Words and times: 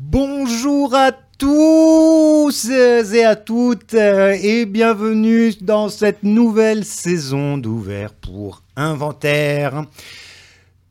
Bonjour 0.00 0.94
à 0.94 1.10
tous 1.10 2.70
et 2.70 3.24
à 3.24 3.34
toutes 3.34 3.94
et 3.94 4.64
bienvenue 4.64 5.52
dans 5.60 5.88
cette 5.88 6.22
nouvelle 6.22 6.84
saison 6.84 7.58
d'ouvert 7.58 8.14
pour 8.14 8.62
inventaire. 8.76 9.86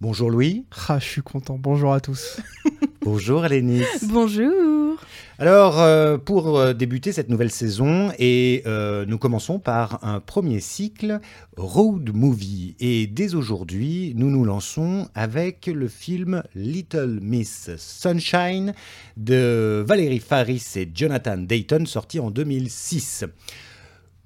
Bonjour 0.02 0.30
Louis. 0.30 0.66
Ah, 0.90 1.00
je 1.00 1.06
suis 1.06 1.22
content. 1.22 1.58
Bonjour 1.58 1.94
à 1.94 2.02
tous. 2.02 2.42
Bonjour 3.10 3.46
Alénis. 3.46 3.86
Bonjour. 4.10 5.00
Alors, 5.40 5.80
euh, 5.80 6.18
pour 6.18 6.60
euh, 6.60 6.74
débuter 6.74 7.14
cette 7.14 7.30
nouvelle 7.30 7.52
saison, 7.52 8.12
et 8.20 8.64
euh, 8.66 9.06
nous 9.06 9.18
commençons 9.18 9.60
par 9.60 10.04
un 10.04 10.20
premier 10.20 10.60
cycle, 10.60 11.22
Road 11.56 12.12
Movie. 12.14 12.76
Et 12.82 13.08
dès 13.08 13.34
aujourd'hui, 13.34 14.12
nous 14.18 14.30
nous 14.30 14.44
lançons 14.44 15.08
avec 15.16 15.68
le 15.68 15.88
film 15.88 16.44
Little 16.54 17.20
Miss 17.22 17.70
Sunshine 17.78 18.74
de 19.16 19.86
Valérie 19.88 20.20
Faris 20.20 20.66
et 20.76 20.92
Jonathan 20.94 21.38
Dayton, 21.38 21.86
sorti 21.86 22.20
en 22.20 22.30
2006. 22.30 23.24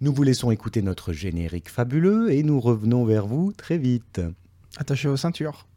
Nous 0.01 0.11
vous 0.11 0.23
laissons 0.23 0.49
écouter 0.49 0.81
notre 0.81 1.13
générique 1.13 1.69
fabuleux 1.69 2.31
et 2.31 2.41
nous 2.41 2.59
revenons 2.59 3.05
vers 3.05 3.27
vous 3.27 3.53
très 3.55 3.77
vite. 3.77 4.21
Attachez 4.79 5.07
vos 5.07 5.17
ceintures. 5.17 5.67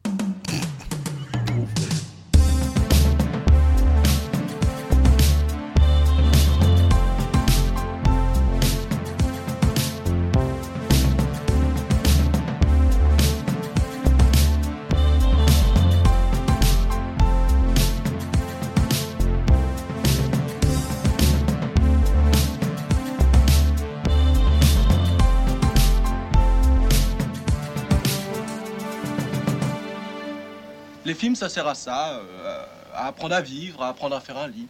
Ça 31.35 31.49
sert 31.49 31.67
à 31.67 31.75
ça, 31.75 32.21
euh, 32.21 32.65
à 32.95 33.09
apprendre 33.09 33.35
à 33.35 33.41
vivre, 33.41 33.83
à 33.83 33.89
apprendre 33.89 34.15
à 34.15 34.21
faire 34.21 34.39
un 34.39 34.47
lit. 34.47 34.69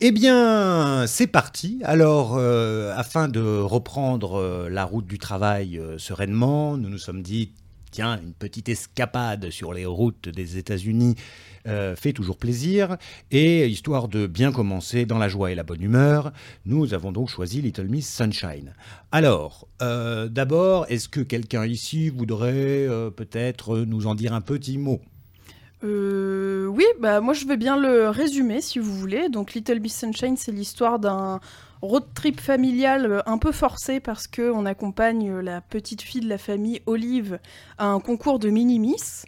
Eh 0.00 0.10
bien, 0.10 1.06
c'est 1.06 1.28
parti. 1.28 1.80
Alors, 1.84 2.34
euh, 2.36 2.92
afin 2.96 3.28
de 3.28 3.60
reprendre 3.60 4.40
euh, 4.40 4.68
la 4.68 4.84
route 4.84 5.06
du 5.06 5.18
travail 5.18 5.80
sereinement, 5.98 6.76
nous 6.76 6.88
nous 6.88 6.98
sommes 6.98 7.22
dit, 7.22 7.52
tiens, 7.92 8.18
une 8.20 8.32
petite 8.32 8.68
escapade 8.68 9.50
sur 9.50 9.72
les 9.72 9.86
routes 9.86 10.28
des 10.28 10.58
États-Unis 10.58 11.14
fait 11.64 12.12
toujours 12.12 12.38
plaisir. 12.38 12.96
Et 13.30 13.68
histoire 13.68 14.08
de 14.08 14.26
bien 14.26 14.50
commencer 14.50 15.06
dans 15.06 15.18
la 15.18 15.28
joie 15.28 15.52
et 15.52 15.54
la 15.54 15.62
bonne 15.62 15.80
humeur, 15.80 16.32
nous 16.66 16.92
avons 16.92 17.12
donc 17.12 17.28
choisi 17.28 17.62
Little 17.62 17.86
Miss 17.86 18.12
Sunshine. 18.12 18.74
Alors, 19.12 19.68
d'abord, 19.78 20.86
est-ce 20.88 21.08
que 21.08 21.20
quelqu'un 21.20 21.64
ici 21.64 22.08
voudrait 22.08 22.88
peut-être 23.16 23.78
nous 23.78 24.08
en 24.08 24.16
dire 24.16 24.32
un 24.32 24.40
petit 24.40 24.76
mot? 24.76 25.00
Euh, 25.84 26.66
oui, 26.66 26.84
bah 27.00 27.20
moi 27.20 27.34
je 27.34 27.44
veux 27.46 27.56
bien 27.56 27.76
le 27.76 28.08
résumer 28.08 28.60
si 28.60 28.78
vous 28.78 28.94
voulez. 28.94 29.28
Donc 29.28 29.54
Little 29.54 29.80
Miss 29.80 29.98
Sunshine, 29.98 30.36
c'est 30.36 30.52
l'histoire 30.52 30.98
d'un 30.98 31.40
road 31.80 32.04
trip 32.14 32.40
familial 32.40 33.06
euh, 33.06 33.20
un 33.26 33.38
peu 33.38 33.50
forcé 33.50 33.98
parce 33.98 34.28
que 34.28 34.50
on 34.52 34.64
accompagne 34.64 35.30
euh, 35.30 35.42
la 35.42 35.60
petite 35.60 36.02
fille 36.02 36.20
de 36.20 36.28
la 36.28 36.38
famille 36.38 36.80
Olive 36.86 37.40
à 37.78 37.86
un 37.86 37.98
concours 37.98 38.38
de 38.38 38.48
mini 38.50 38.78
Miss. 38.78 39.24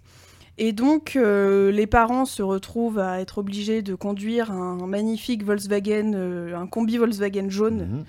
Et 0.56 0.72
donc 0.72 1.16
euh, 1.16 1.72
les 1.72 1.88
parents 1.88 2.25
se 2.27 2.42
retrouvent 2.42 3.00
à 3.00 3.20
être 3.20 3.38
obligés 3.38 3.82
de 3.82 3.97
conduire 3.97 4.52
un 4.52 4.86
magnifique 4.86 5.42
Volkswagen, 5.44 6.12
euh, 6.14 6.56
un 6.56 6.69
combi 6.69 6.97
Volkswagen 6.98 7.50
jaune 7.50 8.05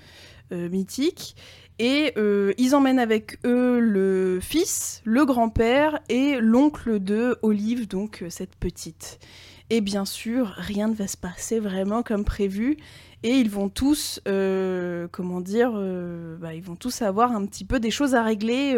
Mhm. 0.52 0.68
mythique. 0.70 1.34
Et 1.78 2.12
euh, 2.16 2.52
ils 2.56 2.74
emmènent 2.74 2.98
avec 2.98 3.38
eux 3.44 3.80
le 3.80 4.38
fils, 4.40 5.02
le 5.04 5.26
grand-père 5.26 5.98
et 6.08 6.38
l'oncle 6.40 7.00
de 7.00 7.36
Olive, 7.42 7.86
donc 7.86 8.22
euh, 8.22 8.30
cette 8.30 8.56
petite. 8.56 9.18
Et 9.68 9.80
bien 9.82 10.04
sûr, 10.06 10.54
rien 10.56 10.88
ne 10.88 10.94
va 10.94 11.06
se 11.06 11.16
passer 11.18 11.58
vraiment 11.58 12.02
comme 12.02 12.24
prévu. 12.24 12.76
Et 13.22 13.32
ils 13.32 13.50
vont 13.50 13.68
tous, 13.68 14.20
euh, 14.28 15.08
comment 15.10 15.40
dire, 15.40 15.72
bah, 16.40 16.54
ils 16.54 16.62
vont 16.62 16.76
tous 16.76 17.02
avoir 17.02 17.32
un 17.32 17.44
petit 17.46 17.64
peu 17.64 17.80
des 17.80 17.90
choses 17.90 18.14
à 18.14 18.22
régler, 18.22 18.76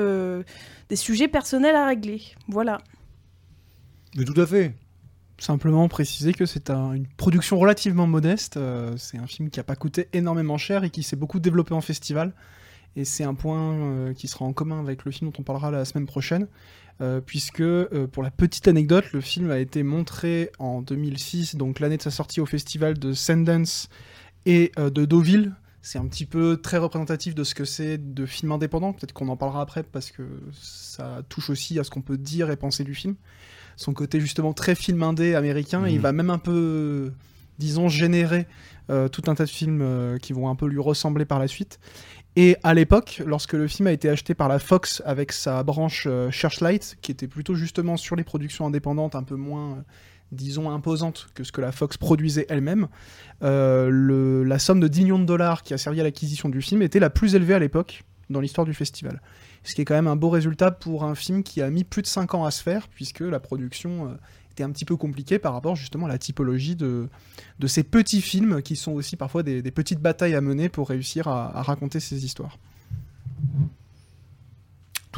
des 0.89 0.97
sujets 0.97 1.28
personnels 1.28 1.77
à 1.77 1.84
régler. 1.87 2.23
Voilà. 2.47 2.78
Mais 4.17 4.25
tout 4.25 4.41
à 4.41 4.47
fait. 4.47 4.73
Simplement 5.39 5.87
préciser 5.89 6.33
que 6.33 6.47
c'est 6.47 6.71
un- 6.71 6.94
une 6.94 7.06
production 7.06 7.59
relativement 7.59 8.06
modeste. 8.06 8.59
c'est 8.97 9.19
un 9.19 9.27
film 9.27 9.50
qui 9.50 9.59
n'a 9.59 9.65
pas 9.65 9.77
coûté 9.77 10.09
énormément 10.15 10.56
cher 10.56 10.84
et 10.84 10.91
qui 10.91 11.03
s'est 11.03 11.17
beaucoup 11.17 11.41
développé 11.41 11.75
en 11.75 11.83
festival. 11.83 12.33
Et 12.99 13.05
c'est 13.05 13.23
un 13.25 13.35
point 13.35 13.73
euh, 13.75 14.13
qui 14.13 14.27
sera 14.29 14.45
en 14.45 14.53
commun 14.53 14.81
avec 14.81 15.05
le 15.05 15.13
film 15.13 15.31
dont 15.31 15.37
on 15.39 15.45
parlera 15.45 15.71
la 15.71 15.85
semaine 15.85 16.07
prochaine. 16.07 16.49
euh, 17.01 17.21
puisque, 17.21 17.61
euh, 17.61 18.09
pour 18.11 18.25
la 18.25 18.33
petite 18.33 18.67
anecdote, 18.67 19.05
le 19.13 19.21
film 19.21 19.53
a 19.53 19.59
été 19.61 19.85
montré 19.85 20.51
en 20.59 20.83
2006, 20.83 21.55
donc 21.55 21.79
l'année 21.79 21.97
de 21.97 22.03
sa 22.03 22.11
sortie 22.11 22.41
au 22.41 22.47
festival 22.47 22.99
de 22.99 23.13
Sundance 23.13 23.89
et 24.47 24.73
de 24.77 25.05
Deauville. 25.05 25.55
C'est 25.81 26.01
un 26.01 26.07
petit 26.09 26.27
peu 26.27 26.57
très 26.61 26.77
représentatif 26.79 27.37
de 27.37 27.45
ce 27.45 27.55
que 27.55 27.65
c'est 27.65 27.99
de 28.15 28.27
film 28.27 28.51
indépendant. 28.51 28.93
Peut-être 28.93 29.13
qu'on 29.13 29.29
en 29.29 29.37
parlera 29.37 29.63
après 29.63 29.85
parce 29.85 30.11
que 30.11 30.25
ça 30.53 31.23
touche 31.29 31.51
aussi 31.51 31.79
à 31.79 31.85
ce 31.85 31.91
qu'on 31.91 32.03
peut 32.03 32.19
dire 32.19 32.51
et 32.51 32.57
penser 32.57 32.83
du 32.83 32.97
film. 32.97 33.15
Son 33.77 33.93
côté 33.93 34.19
justement 34.21 34.53
très 34.53 34.75
film 34.75 35.01
indé 35.05 35.37
américain, 35.37 35.87
et 35.87 35.91
il 35.91 35.97
Mhm. 35.99 36.03
va 36.03 36.11
même 36.13 36.31
un 36.31 36.39
peu, 36.39 37.13
disons, 37.61 37.89
générer 37.89 38.49
euh, 38.91 39.07
tout 39.07 39.23
un 39.29 39.35
tas 39.35 39.45
de 39.45 39.51
films 39.51 39.83
euh, 39.83 40.17
qui 40.19 40.33
vont 40.33 40.49
un 40.49 40.57
peu 40.57 40.67
lui 40.67 40.81
ressembler 40.81 41.27
par 41.27 41.39
la 41.39 41.47
suite. 41.47 41.79
Et 42.41 42.56
à 42.62 42.72
l'époque, 42.72 43.21
lorsque 43.26 43.54
le 43.54 43.66
film 43.66 43.88
a 43.88 43.91
été 43.91 44.09
acheté 44.09 44.32
par 44.32 44.47
la 44.47 44.60
Fox 44.60 45.03
avec 45.04 45.32
sa 45.32 45.65
branche 45.65 46.04
euh, 46.06 46.31
Searchlight, 46.31 46.97
qui 47.03 47.10
était 47.10 47.26
plutôt 47.26 47.56
justement 47.56 47.97
sur 47.97 48.15
les 48.15 48.22
productions 48.22 48.65
indépendantes, 48.65 49.16
un 49.16 49.25
peu 49.25 49.34
moins, 49.34 49.72
euh, 49.72 49.82
disons, 50.31 50.71
imposantes 50.71 51.26
que 51.34 51.43
ce 51.43 51.50
que 51.50 51.60
la 51.60 51.72
Fox 51.72 51.97
produisait 51.97 52.47
elle-même, 52.49 52.87
euh, 53.43 54.44
la 54.44 54.60
somme 54.60 54.78
de 54.78 54.87
10 54.87 55.03
millions 55.03 55.19
de 55.19 55.25
dollars 55.25 55.65
qui 55.65 55.75
a 55.75 55.78
servi 55.78 56.00
à 56.00 56.04
l'acquisition 56.04 56.49
du 56.49 56.62
film 56.62 56.81
était 56.82 57.00
la 57.00 57.10
plus 57.10 57.34
élevée 57.34 57.54
à 57.54 57.59
l'époque 57.59 58.04
dans 58.31 58.38
l'histoire 58.38 58.65
du 58.65 58.72
festival. 58.72 59.20
Ce 59.65 59.75
qui 59.75 59.81
est 59.81 59.84
quand 59.84 59.97
même 59.97 60.06
un 60.06 60.15
beau 60.15 60.31
résultat 60.31 60.70
pour 60.70 61.03
un 61.03 61.16
film 61.16 61.43
qui 61.43 61.60
a 61.60 61.69
mis 61.70 61.82
plus 61.82 62.03
de 62.03 62.06
5 62.06 62.34
ans 62.37 62.44
à 62.44 62.53
se 62.53 62.62
faire, 62.62 62.87
puisque 62.87 63.19
la 63.19 63.41
production 63.41 64.16
un 64.65 64.71
petit 64.71 64.85
peu 64.85 64.97
compliquée 64.97 65.39
par 65.39 65.53
rapport 65.53 65.77
justement 65.77 66.07
à 66.07 66.09
la 66.09 66.19
typologie 66.19 66.77
de, 66.77 67.09
ces 67.67 67.83
petits 67.83 68.21
films 68.21 68.63
qui 68.63 68.77
sont 68.77 68.93
aussi 68.93 69.17
parfois 69.17 69.43
des, 69.43 69.63
petites 69.71 70.01
batailles 70.01 70.35
à 70.35 70.41
mener 70.41 70.69
pour 70.69 70.89
réussir 70.89 71.29
à 71.29 71.63
raconter 71.63 72.01
ces 72.01 72.25
histoires. 72.25 72.59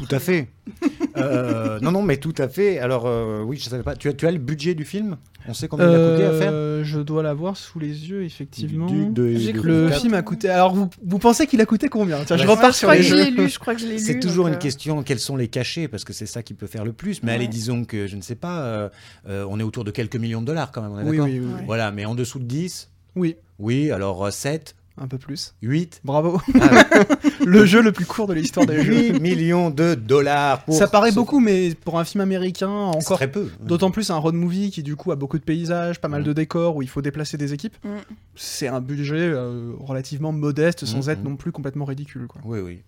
Tout 0.07 0.15
à 0.15 0.19
fait. 0.19 0.47
Euh, 1.17 1.77
non, 1.81 1.91
non, 1.91 2.01
mais 2.01 2.15
tout 2.17 2.33
à 2.37 2.47
fait. 2.47 2.79
Alors, 2.79 3.03
euh, 3.05 3.43
oui, 3.43 3.57
je 3.57 3.67
savais 3.69 3.83
pas. 3.83 3.95
Tu 3.97 4.07
as, 4.07 4.13
tu 4.13 4.25
as 4.25 4.31
le 4.31 4.37
budget 4.37 4.75
du 4.75 4.85
film? 4.85 5.17
On 5.45 5.53
sait 5.53 5.67
combien 5.67 5.89
il 5.89 5.95
a 5.95 6.09
coûté 6.11 6.23
à 6.25 6.31
faire? 6.31 6.51
Euh, 6.53 6.83
Je 6.85 6.99
dois 7.01 7.21
l'avoir 7.21 7.57
sous 7.57 7.79
les 7.79 8.09
yeux, 8.09 8.23
effectivement. 8.23 8.85
Du- 8.87 9.07
de- 9.09 9.35
J'ai 9.35 9.51
cru 9.51 9.67
Le 9.67 9.91
film 9.91 10.13
a 10.13 10.21
coûté. 10.21 10.47
Alors, 10.49 10.73
vous, 10.73 10.89
vous 11.05 11.19
pensez 11.19 11.47
qu'il 11.47 11.59
a 11.59 11.65
coûté 11.65 11.89
combien? 11.89 12.23
Tiens, 12.23 12.37
je 12.37 12.47
repars 12.47 12.71
je 12.71 12.77
sur 12.77 12.87
crois 12.87 12.95
les 12.95 13.01
que 13.01 13.07
je 13.07 13.15
jeux. 13.17 13.23
l'ai 13.25 13.29
lu, 13.31 13.49
je 13.49 13.59
crois 13.59 13.75
que 13.75 13.81
je 13.81 13.87
l'ai 13.87 13.93
lu. 13.97 13.99
C'est 13.99 14.19
toujours 14.21 14.47
une 14.47 14.53
euh, 14.53 14.57
question, 14.57 15.03
quels 15.03 15.19
sont 15.19 15.35
les 15.35 15.49
cachets? 15.49 15.89
Parce 15.89 16.05
que 16.05 16.13
c'est 16.13 16.25
ça 16.25 16.41
qui 16.43 16.53
peut 16.53 16.67
faire 16.67 16.85
le 16.85 16.93
plus. 16.93 17.21
Mais 17.23 17.33
allez, 17.33 17.49
disons 17.49 17.83
que, 17.83 18.07
je 18.07 18.15
ne 18.15 18.21
sais 18.21 18.35
pas, 18.35 18.61
euh, 18.61 18.89
euh, 19.27 19.45
on 19.49 19.59
est 19.59 19.63
autour 19.63 19.83
de 19.83 19.91
quelques 19.91 20.15
millions 20.15 20.41
de 20.41 20.47
dollars 20.47 20.71
quand 20.71 20.81
même, 20.81 20.91
on 20.93 20.99
est 21.01 21.03
Oui, 21.09 21.19
oui, 21.19 21.39
oui, 21.39 21.45
oui. 21.57 21.63
Voilà, 21.65 21.91
mais 21.91 22.05
en 22.05 22.15
dessous 22.15 22.39
de 22.39 22.45
10 22.45 22.89
Oui, 23.17 23.35
Oui, 23.59 23.91
alors 23.91 24.25
euh, 24.25 24.31
7 24.31 24.75
un 25.01 25.07
peu 25.07 25.17
plus. 25.17 25.53
8 25.61 26.01
Bravo. 26.05 26.39
Ah, 26.61 26.83
le 27.45 27.65
jeu 27.65 27.81
le 27.81 27.91
plus 27.91 28.05
court 28.05 28.27
de 28.27 28.33
l'histoire 28.33 28.65
des 28.65 28.83
jeux. 28.83 28.93
8 29.13 29.19
millions 29.19 29.69
de 29.69 29.95
dollars 29.95 30.63
pour 30.63 30.75
Ça 30.75 30.87
paraît 30.87 31.09
ce- 31.11 31.15
beaucoup, 31.15 31.39
mais 31.39 31.73
pour 31.83 31.99
un 31.99 32.03
film 32.05 32.21
américain, 32.21 32.69
encore 32.69 33.17
très 33.17 33.29
peu. 33.31 33.49
D'autant 33.61 33.91
plus 33.91 34.09
un 34.11 34.17
road 34.17 34.35
movie 34.35 34.71
qui 34.71 34.83
du 34.83 34.95
coup 34.95 35.11
a 35.11 35.15
beaucoup 35.15 35.37
de 35.39 35.43
paysages, 35.43 35.99
pas 35.99 36.07
mal 36.07 36.23
de 36.23 36.33
décors 36.33 36.75
où 36.75 36.81
il 36.81 36.89
faut 36.89 37.01
déplacer 37.01 37.37
des 37.37 37.53
équipes. 37.53 37.75
Mm. 37.83 37.89
C'est 38.35 38.67
un 38.67 38.79
budget 38.81 39.15
euh, 39.19 39.71
relativement 39.79 40.31
modeste 40.31 40.85
sans 40.85 41.07
Mm, 41.07 41.09
être 41.11 41.21
mm. 41.21 41.27
non 41.29 41.35
plus 41.35 41.51
complètement 41.51 41.85
ridicule. 41.85 42.27
Quoi. 42.27 42.41
Oui, 42.45 42.59
oui. 42.59 42.81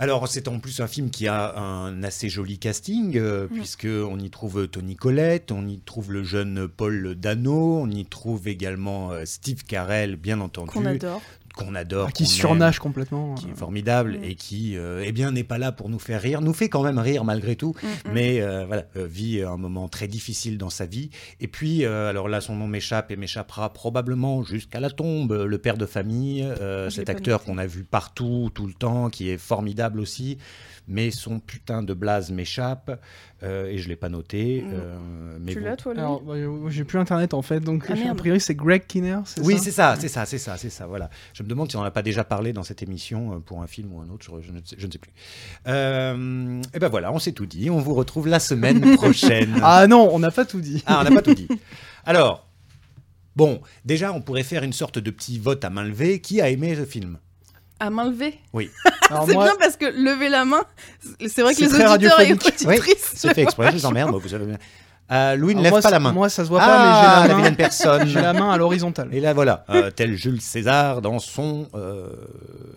Alors, 0.00 0.26
c'est 0.28 0.48
en 0.48 0.58
plus 0.60 0.80
un 0.80 0.86
film 0.86 1.10
qui 1.10 1.28
a 1.28 1.54
un 1.58 2.02
assez 2.02 2.30
joli 2.30 2.58
casting, 2.58 3.18
euh, 3.18 3.46
Mm. 3.50 3.54
puisque 3.54 3.86
on 3.86 4.18
y 4.18 4.30
trouve 4.30 4.66
Tony 4.66 4.96
Collette, 4.96 5.52
on 5.52 5.68
y 5.68 5.78
trouve 5.78 6.10
le 6.10 6.24
jeune 6.24 6.68
Paul 6.68 7.14
Dano, 7.16 7.80
on 7.82 7.90
y 7.90 8.06
trouve 8.06 8.48
également 8.48 9.12
euh, 9.12 9.24
Steve 9.26 9.62
Carell, 9.64 10.16
bien 10.16 10.40
entendu, 10.40 10.70
Qu'on 10.70 10.86
adore. 10.86 11.20
Qu'on 11.64 11.74
adore, 11.74 12.06
Ah, 12.08 12.12
qui 12.12 12.26
surnage 12.26 12.78
complètement. 12.78 13.34
qui 13.34 13.46
est 13.48 13.52
euh. 13.52 13.54
formidable 13.54 14.18
Mm. 14.18 14.24
et 14.24 14.34
qui, 14.34 14.76
euh, 14.76 15.02
eh 15.04 15.12
bien, 15.12 15.30
n'est 15.32 15.44
pas 15.44 15.58
là 15.58 15.72
pour 15.72 15.88
nous 15.88 15.98
faire 15.98 16.20
rire, 16.22 16.40
nous 16.40 16.52
fait 16.54 16.68
quand 16.68 16.82
même 16.82 16.98
rire 16.98 17.24
malgré 17.24 17.56
tout, 17.56 17.74
Mm, 17.82 17.86
mm. 18.08 18.12
mais 18.12 18.40
euh, 18.40 18.64
voilà, 18.66 18.84
euh, 18.96 19.06
vit 19.06 19.42
un 19.42 19.56
moment 19.56 19.88
très 19.88 20.08
difficile 20.08 20.58
dans 20.58 20.70
sa 20.70 20.86
vie. 20.86 21.10
Et 21.40 21.48
puis, 21.48 21.84
euh, 21.84 22.08
alors 22.10 22.28
là, 22.28 22.40
son 22.40 22.56
nom 22.56 22.66
m'échappe 22.66 23.10
et 23.10 23.16
m'échappera 23.16 23.72
probablement 23.72 24.42
jusqu'à 24.42 24.80
la 24.80 24.90
tombe. 24.90 25.32
Le 25.32 25.58
père 25.58 25.76
de 25.76 25.86
famille, 25.86 26.42
euh, 26.42 26.90
cet 26.90 27.08
acteur 27.10 27.44
qu'on 27.44 27.58
a 27.58 27.66
vu 27.66 27.84
partout, 27.84 28.50
tout 28.54 28.66
le 28.66 28.72
temps, 28.74 29.10
qui 29.10 29.28
est 29.30 29.38
formidable 29.38 30.00
aussi, 30.00 30.38
mais 30.88 31.10
son 31.10 31.38
putain 31.38 31.82
de 31.82 31.94
blaze 31.94 32.30
m'échappe 32.32 33.00
euh, 33.42 33.66
et 33.68 33.78
je 33.78 33.88
l'ai 33.88 33.96
pas 33.96 34.08
noté. 34.08 34.62
Mm. 34.62 34.70
euh, 34.72 35.38
mais 35.40 35.52
Tu 35.52 35.60
bon. 35.60 35.64
l'as, 35.66 35.76
toi, 35.76 35.92
Louis? 35.94 36.00
Alors, 36.02 36.22
euh, 36.28 36.68
j'ai 36.70 36.84
plus 36.84 36.98
internet 36.98 37.32
en 37.34 37.42
fait, 37.42 37.60
donc 37.60 37.84
Ah, 37.88 38.10
a 38.10 38.14
priori 38.14 38.40
c'est 38.40 38.54
Greg 38.54 38.86
Kinner, 38.86 39.18
c'est 39.24 39.40
Oui, 39.42 39.56
ça? 39.56 39.62
c'est 39.64 39.70
ça, 39.70 39.96
c'est 39.98 40.08
ça, 40.08 40.26
c'est 40.26 40.38
ça, 40.38 40.56
c'est 40.56 40.70
ça. 40.70 40.86
Voilà. 40.86 41.08
Je 41.32 41.42
me 41.42 41.48
demande 41.50 41.70
si 41.70 41.76
on 41.76 41.82
n'a 41.82 41.90
pas 41.90 42.02
déjà 42.02 42.24
parlé 42.24 42.52
dans 42.52 42.62
cette 42.62 42.82
émission 42.82 43.34
euh, 43.34 43.38
pour 43.38 43.62
un 43.62 43.66
film 43.66 43.92
ou 43.92 44.00
un 44.00 44.08
autre, 44.08 44.24
je, 44.24 44.46
je 44.46 44.52
ne, 44.52 44.60
sais, 44.64 44.76
je 44.78 44.86
ne 44.86 44.92
sais 44.92 44.98
plus. 44.98 45.12
Euh, 45.66 46.62
et 46.74 46.78
ben 46.78 46.88
voilà, 46.88 47.12
on 47.12 47.18
s'est 47.18 47.32
tout 47.32 47.46
dit. 47.46 47.70
On 47.70 47.78
vous 47.78 47.94
retrouve 47.94 48.28
la 48.28 48.40
semaine 48.40 48.96
prochaine. 48.96 49.60
Ah 49.62 49.86
non, 49.86 50.08
on 50.12 50.18
n'a 50.18 50.30
pas 50.30 50.44
tout 50.44 50.60
dit. 50.60 50.82
Ah, 50.86 51.00
on 51.00 51.04
n'a 51.04 51.10
pas 51.10 51.22
tout 51.22 51.34
dit. 51.34 51.48
Alors, 52.04 52.46
bon, 53.36 53.60
déjà, 53.84 54.12
on 54.12 54.20
pourrait 54.20 54.42
faire 54.42 54.62
une 54.62 54.72
sorte 54.72 54.98
de 54.98 55.10
petit 55.10 55.38
vote 55.38 55.64
à 55.64 55.70
main 55.70 55.84
levée. 55.84 56.20
Qui 56.20 56.40
a 56.40 56.48
aimé 56.48 56.74
ce 56.76 56.84
film? 56.84 57.18
À 57.78 57.90
main 57.90 58.10
levée? 58.10 58.38
Alors 59.10 59.26
C'est 59.26 59.34
moi, 59.34 59.44
bien 59.44 59.56
parce 59.58 59.76
que 59.76 59.86
lever 59.86 60.28
la 60.28 60.44
main, 60.44 60.62
c'est 61.26 61.42
vrai 61.42 61.54
que 61.54 61.66
C'est 61.66 61.78
les 61.78 61.92
auditeurs 61.92 62.20
et 62.20 62.32
auditrices. 62.32 63.12
C'est 63.14 63.34
fait 63.34 63.42
exprès, 63.42 63.70
je 63.72 63.76
vous 63.76 63.86
emmerde, 63.86 64.10
moi, 64.10 64.20
vous 64.20 64.28
savez 64.28 64.46
bien. 64.46 64.58
Euh, 65.12 65.34
Louis 65.36 65.54
ne 65.54 65.62
lève 65.62 65.72
moi, 65.72 65.80
pas 65.80 65.90
la 65.90 65.98
main. 65.98 66.12
Moi, 66.12 66.28
ça 66.28 66.44
se 66.44 66.48
voit 66.48 66.60
ah, 66.62 66.66
pas, 66.66 66.78
mais 66.78 66.84
la 66.84 67.22
j'ai 67.22 67.28
la 67.28 67.34
vilaine 67.36 67.56
personne. 67.56 68.08
J'ai 68.08 68.20
la 68.20 68.32
main 68.32 68.50
à 68.50 68.56
l'horizontale. 68.56 69.08
Et 69.12 69.20
là, 69.20 69.32
voilà, 69.32 69.64
euh, 69.70 69.90
tel 69.90 70.14
Jules 70.16 70.40
César 70.40 71.02
dans 71.02 71.18
son 71.18 71.66
euh, 71.74 72.08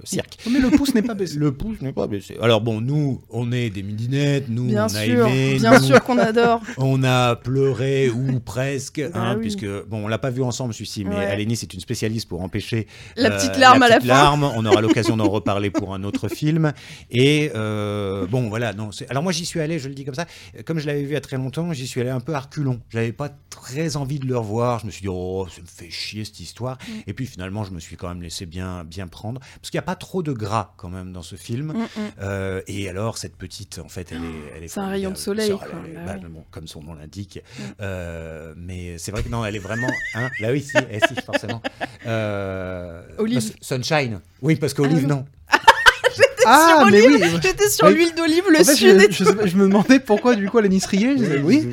cirque. 0.04 0.38
Mais 0.50 0.60
le 0.60 0.70
pouce 0.72 0.96
n'est 0.96 1.02
pas 1.04 1.14
baissé. 1.14 1.38
Le 1.38 1.52
pouce 1.52 1.82
n'est 1.82 1.94
pas 1.94 2.08
baissé. 2.08 2.38
Alors 2.42 2.62
bon, 2.62 2.82
nous, 2.82 3.22
on 3.30 3.52
est 3.52 3.70
des 3.70 3.84
midinettes, 3.84 4.46
nous, 4.50 4.66
Bien 4.66 4.84
on 4.84 4.86
a 4.86 4.90
sûr, 4.90 5.28
aimé, 5.28 5.58
bien 5.60 5.78
nous, 5.80 5.84
sûr 5.86 6.04
qu'on 6.04 6.18
adore. 6.18 6.62
on 6.78 7.04
a 7.04 7.36
pleuré 7.36 8.10
ou 8.10 8.40
presque, 8.40 9.02
Bah 9.14 9.20
hein, 9.20 9.36
oui. 9.36 9.42
puisque 9.42 9.66
bon, 9.88 10.06
on 10.06 10.08
l'a 10.08 10.18
pas 10.18 10.30
vu 10.32 10.42
ensemble 10.44 10.74
celui-ci, 10.74 11.06
mais 11.06 11.14
Ouais. 11.14 11.26
Alénie 11.26 11.56
c'est 11.56 11.72
une 11.74 11.80
spécialiste 11.80 12.28
pour 12.28 12.42
empêcher 12.42 12.88
La 13.16 13.30
euh, 13.32 13.38
petite 13.38 13.58
larme 13.58 13.84
à 13.84 13.88
la 13.88 13.98
petite 13.98 14.10
fin. 14.10 14.16
larme. 14.16 14.52
On 14.56 14.66
aura 14.66 14.82
l'occasion 14.82 15.16
d'en 15.18 15.30
reparler 15.30 15.70
pour 15.70 15.94
un 15.94 16.04
autre 16.04 16.28
film. 16.28 16.74
Et 17.12 17.52
euh, 17.56 18.26
bon, 18.26 18.50
voilà. 18.50 18.74
Non, 18.74 18.92
c'est- 18.92 19.08
alors 19.12 19.22
moi, 19.22 19.32
j'y 19.32 19.46
suis 19.46 19.60
allé, 19.60 19.78
je 19.78 19.88
le 19.88 19.94
dis 19.94 20.04
comme 20.06 20.16
ça. 20.16 20.26
Comme 20.66 20.80
je 20.80 20.88
l'avais 20.88 21.02
vu 21.02 21.10
il 21.10 21.14
y 21.14 21.16
a 21.16 21.22
très 21.22 21.38
longtemps, 21.38 21.72
j'y 21.74 21.86
suis 21.88 22.02
allé 22.02 22.10
un 22.10 22.20
peu 22.24 22.34
à 22.34 22.40
reculons. 22.40 22.82
J'avais 22.90 23.12
pas 23.14 23.30
très 23.50 23.96
envie 23.98 24.20
de 24.20 24.26
le 24.26 24.38
revoir. 24.38 24.80
Je 24.80 24.86
me 24.88 24.92
suis 24.92 25.02
dit, 25.02 25.08
oh, 25.10 25.48
ça 25.54 25.62
me 25.62 25.68
fait 25.68 25.90
chier 25.90 26.26
cette 26.26 26.40
histoire. 26.40 26.78
Mm. 26.88 26.92
Et 27.08 27.14
puis 27.14 27.26
finalement, 27.28 27.64
je 27.64 27.72
me 27.72 27.80
suis 27.80 27.96
quand 27.96 28.08
même 28.08 28.22
laissé 28.22 28.46
bien, 28.46 28.84
bien 28.84 29.08
prendre, 29.08 29.40
parce 29.40 29.70
qu'il 29.70 29.78
n'y 29.78 29.84
a 29.84 29.86
pas 29.86 29.96
trop 29.96 30.24
de 30.24 30.32
gras 30.34 30.74
quand 30.78 30.90
même 30.90 31.12
dans 31.14 31.22
ce 31.22 31.36
film. 31.36 31.74
Mm, 31.74 31.78
mm. 31.82 31.88
Euh, 32.22 32.62
et 32.68 32.90
alors, 32.90 33.18
cette 33.18 33.36
petite, 33.36 33.80
en 33.84 33.90
fait, 33.90 34.12
elle 34.12 34.24
est. 34.24 34.58
elle 34.58 34.64
est 34.64 34.68
C'est 34.68 34.80
un 34.80 34.88
rayon 34.90 35.12
de 35.12 35.18
soleil, 35.18 35.52
quoi. 35.52 35.68
est- 35.68 35.94
Bah 35.94 36.02
bah, 36.06 36.16
oui. 36.24 36.30
bon, 36.30 36.44
comme 36.52 36.68
son 36.68 36.82
nom 36.82 36.94
l'indique. 36.96 37.40
Mm. 37.58 37.62
Euh, 37.82 38.54
mais 38.58 38.98
c'est 38.98 39.12
vrai 39.12 39.24
que 39.24 39.30
non, 39.30 39.46
elle 39.46 39.56
est 39.56 39.60
vraiment. 39.60 39.90
Hein 40.16 40.30
Là, 40.40 40.52
oui, 40.52 40.62
si, 40.62 40.78
eh, 40.90 41.00
si, 41.08 41.16
forcément. 41.22 41.62
Euh, 42.06 43.02
Olive. 43.18 43.40
bah, 43.40 43.56
Sunshine. 43.62 44.20
Oui, 44.42 44.56
parce 44.56 44.74
qu'Olive, 44.74 45.06
Ah, 45.06 45.08
non. 45.08 45.26
Ah, 46.46 46.88
mais 46.92 47.08
oui. 47.08 47.24
J'étais 47.42 47.70
sur 47.70 47.88
Oui. 47.88 47.94
l'huile 47.96 48.14
d'olive, 48.16 48.44
le 48.50 48.60
En 48.60 48.64
fait, 48.66 48.76
sud. 48.76 49.08
je, 49.12 49.56
me 49.56 49.68
demandais 49.68 50.00
pourquoi 50.02 50.36
du 50.36 50.50
coup 50.50 50.60
elle 50.60 50.74
est 50.74 50.86
riait. 50.86 51.14
Je 51.18 51.24
disais, 51.24 51.40
oui. 51.40 51.70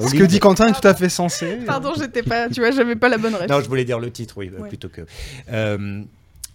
Ce 0.00 0.14
que 0.14 0.24
dit 0.24 0.38
Quentin 0.40 0.68
est 0.68 0.80
tout 0.80 0.86
à 0.86 0.94
fait 0.94 1.08
sensé. 1.08 1.58
Pardon, 1.66 1.92
j'étais 1.98 2.22
pas. 2.22 2.48
Tu 2.48 2.60
vois, 2.60 2.70
j'avais 2.70 2.96
pas 2.96 3.08
la 3.08 3.18
bonne 3.18 3.34
ref. 3.34 3.48
Non, 3.48 3.60
je 3.60 3.68
voulais 3.68 3.84
dire 3.84 3.98
le 3.98 4.10
titre, 4.10 4.34
oui, 4.38 4.50
Ouais. 4.56 4.68
plutôt 4.68 4.88
que. 4.88 5.02
Euh, 5.52 6.02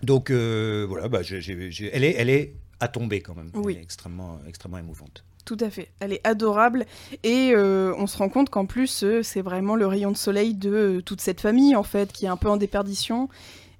donc, 0.03 0.29
euh, 0.31 0.85
voilà, 0.89 1.07
bah, 1.07 1.19
elle, 1.29 2.03
est, 2.03 2.15
elle 2.17 2.29
est 2.29 2.53
à 2.79 2.88
tomber 2.88 3.21
quand 3.21 3.35
même. 3.35 3.51
Oui. 3.53 3.73
Elle 3.73 3.79
est 3.79 3.83
extrêmement, 3.83 4.39
extrêmement 4.47 4.77
émouvante. 4.79 5.23
Tout 5.45 5.57
à 5.59 5.69
fait. 5.69 5.89
Elle 5.99 6.13
est 6.13 6.21
adorable 6.25 6.85
et 7.23 7.51
euh, 7.55 7.93
on 7.97 8.05
se 8.07 8.15
rend 8.17 8.29
compte 8.29 8.49
qu'en 8.51 8.67
plus 8.67 9.03
euh, 9.03 9.23
c'est 9.23 9.41
vraiment 9.41 9.75
le 9.75 9.88
rayon 9.88 10.11
de 10.11 10.17
soleil 10.17 10.53
de 10.53 10.71
euh, 10.71 11.01
toute 11.01 11.19
cette 11.19 11.41
famille 11.41 11.75
en 11.75 11.81
fait 11.81 12.11
qui 12.13 12.25
est 12.25 12.29
un 12.29 12.38
peu 12.38 12.47
en 12.47 12.57
déperdition 12.57 13.27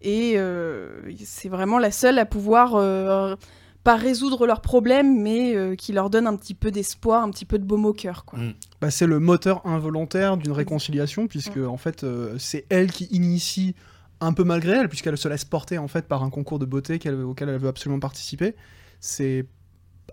et 0.02 0.34
euh, 0.38 0.90
c'est 1.24 1.50
vraiment 1.50 1.78
la 1.78 1.92
seule 1.92 2.18
à 2.18 2.25
pouvoir 2.25 2.74
euh, 2.75 3.36
pas 3.83 3.95
résoudre 3.95 4.45
leurs 4.45 4.62
problèmes 4.62 5.22
mais 5.22 5.56
euh, 5.56 5.75
qui 5.75 5.92
leur 5.92 6.10
donne 6.10 6.28
un 6.28 6.36
petit 6.36 6.54
peu 6.54 6.72
d'espoir, 6.72 7.24
un 7.24 7.31
petit 7.31 7.45
peu 7.45 7.57
de 7.57 7.63
baume 7.63 7.86
au 7.86 7.94
cœur 7.94 8.25
quoi. 8.25 8.39
Mm. 8.39 8.54
Bah, 8.81 8.89
c'est 8.89 9.06
le 9.06 9.19
moteur 9.19 9.66
involontaire 9.66 10.38
d'une 10.38 10.51
réconciliation, 10.51 11.28
puisque 11.28 11.57
en 11.57 11.78
fait, 11.78 12.04
euh, 12.04 12.36
c'est 12.39 12.66
elle 12.69 12.92
qui 12.92 13.06
initie 13.12 13.75
un 14.19 14.33
peu 14.33 14.44
malgré 14.44 14.74
elle, 14.74 14.89
puisqu'elle 14.89 15.18
se 15.18 15.28
laisse 15.28 15.45
porter 15.45 15.78
en 15.78 15.88
fait 15.88 16.07
par 16.07 16.24
un 16.24 16.31
concours 16.31 16.57
de 16.57 16.66
beauté 16.66 16.95
auquel 17.24 17.50
elle 17.50 17.57
veut 17.57 17.68
absolument 17.68 18.00
participer. 18.00 18.56
C'est 19.00 19.45